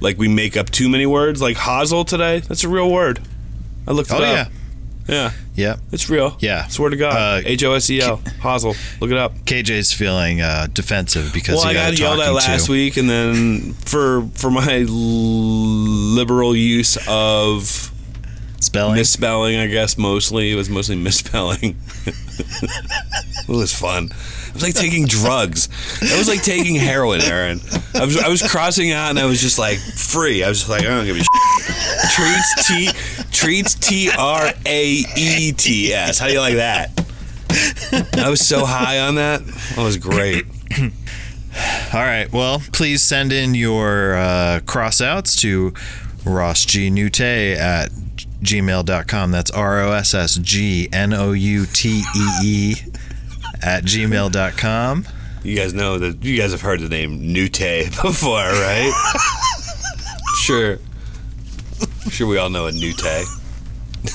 like 0.00 0.18
we 0.18 0.28
make 0.28 0.56
up 0.56 0.70
too 0.70 0.88
many 0.88 1.06
words, 1.06 1.40
like 1.42 1.56
hosel 1.56 2.04
today, 2.06 2.40
that's 2.40 2.64
a 2.64 2.68
real 2.68 2.90
word. 2.90 3.20
I 3.86 3.92
looked 3.92 4.10
it 4.10 4.14
oh 4.14 4.22
up. 4.22 4.48
yeah, 5.08 5.14
Yeah, 5.14 5.30
yeah. 5.54 5.76
it's 5.92 6.10
real. 6.10 6.36
Yeah. 6.40 6.66
Swear 6.68 6.90
to 6.90 6.96
God. 6.96 7.14
Uh, 7.16 7.42
H 7.46 7.64
O 7.64 7.72
S 7.72 7.88
E 7.88 8.00
L. 8.02 8.18
Hosel. 8.42 8.76
Look 9.00 9.10
it 9.10 9.16
up. 9.16 9.34
KJ's 9.46 9.92
feeling 9.94 10.42
uh, 10.42 10.66
defensive 10.72 11.32
because 11.32 11.56
Well, 11.56 11.64
he 11.64 11.70
I 11.70 11.74
got, 11.74 11.90
got 11.92 11.98
yelled 11.98 12.20
at 12.20 12.32
last 12.34 12.66
to. 12.66 12.72
week, 12.72 12.96
and 12.98 13.08
then 13.08 13.72
for 13.72 14.28
for 14.34 14.50
my 14.50 14.84
liberal 14.86 16.54
use 16.54 16.98
of 17.08 17.90
Spelling. 18.60 18.96
misspelling, 18.96 19.56
I 19.56 19.66
guess 19.66 19.96
mostly 19.96 20.52
it 20.52 20.56
was 20.56 20.68
mostly 20.68 20.96
misspelling. 20.96 21.76
it 22.06 23.48
was 23.48 23.72
fun. 23.72 24.10
It 24.48 24.54
was 24.54 24.62
like 24.62 24.74
taking 24.74 25.06
drugs. 25.06 25.68
It 26.02 26.18
was 26.18 26.28
like 26.28 26.42
taking 26.42 26.74
heroin, 26.74 27.20
Aaron. 27.20 27.60
I 27.94 28.04
was 28.04 28.16
I 28.16 28.28
was 28.28 28.42
crossing 28.42 28.90
out, 28.90 29.10
and 29.10 29.18
I 29.18 29.26
was 29.26 29.40
just 29.40 29.58
like 29.58 29.78
free. 29.78 30.42
I 30.42 30.48
was 30.48 30.58
just 30.58 30.70
like, 30.70 30.82
I 30.82 30.88
don't 30.88 31.06
give 31.06 31.16
a 31.16 31.20
shit. 31.20 32.10
Treats 32.10 32.68
T 32.68 32.88
treats 33.30 33.74
T 33.74 34.10
R 34.18 34.50
A 34.66 35.04
E 35.16 35.52
T 35.52 35.92
S. 35.92 36.18
How 36.18 36.26
do 36.26 36.32
you 36.32 36.40
like 36.40 36.56
that? 36.56 36.90
I 38.18 38.28
was 38.28 38.46
so 38.46 38.64
high 38.66 39.00
on 39.00 39.14
that. 39.16 39.44
That 39.44 39.84
was 39.84 39.96
great. 39.96 40.46
All 41.92 42.00
right. 42.00 42.30
Well, 42.32 42.60
please 42.72 43.02
send 43.02 43.32
in 43.32 43.54
your 43.54 44.16
uh, 44.16 44.60
crossouts 44.64 45.38
to 45.40 45.72
rossgnoutee 46.28 47.56
at 47.56 47.90
gmail.com. 48.42 49.30
That's 49.30 49.50
R 49.50 49.82
O 49.82 49.92
S 49.92 50.14
S 50.14 50.36
G 50.36 50.88
N 50.92 51.12
O 51.12 51.32
U 51.32 51.66
T 51.66 52.02
E 52.16 52.28
E 52.44 52.74
at 53.62 53.84
gmail.com. 53.84 55.06
You 55.42 55.56
guys 55.56 55.72
know 55.72 55.98
that 55.98 56.24
you 56.24 56.36
guys 56.36 56.52
have 56.52 56.60
heard 56.60 56.80
the 56.80 56.88
name 56.88 57.20
Nouteé 57.20 57.90
before, 58.02 58.36
right? 58.36 58.92
sure. 60.42 60.78
Sure 62.10 62.26
we 62.26 62.38
all 62.38 62.50
know 62.50 62.66
a 62.66 62.72
Nouteé. 62.72 63.24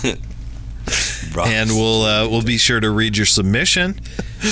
Ross. 1.36 1.48
And 1.48 1.72
we'll 1.72 2.04
uh, 2.04 2.30
we'll 2.30 2.44
be 2.44 2.58
sure 2.58 2.80
to 2.80 2.92
read 2.92 3.18
your 3.18 3.26
submission. 3.26 4.00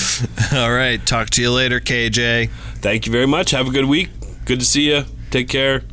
All 0.54 0.72
right. 0.72 1.06
Talk 1.06 1.30
to 1.32 1.42
you 1.42 1.52
later, 1.52 1.80
KJ. 1.80 2.50
Thank 2.78 3.06
you 3.06 3.12
very 3.12 3.28
much. 3.28 3.52
Have 3.52 3.68
a 3.68 3.72
good 3.72 3.86
week. 3.86 4.10
Good 4.46 4.60
to 4.62 4.66
see 4.66 4.90
you. 4.90 5.04
Take 5.30 5.50
care. 5.50 5.84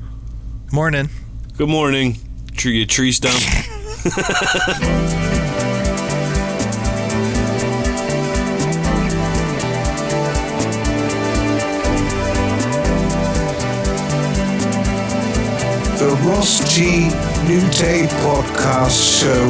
Morning. 0.72 1.10
Good 1.58 1.68
morning. 1.68 2.14
Tree, 2.56 2.86
tree 2.86 3.10
stump. 3.10 3.34
The 15.98 16.14
Ross 16.30 16.60
G. 16.72 17.10
Nouteé 17.48 18.06
Podcast 18.22 19.02
Show. 19.18 19.48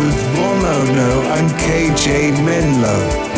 With 0.00 0.22
Ronono 0.34 1.22
and 1.38 1.52
KJ 1.52 2.32
Menlo. 2.44 3.33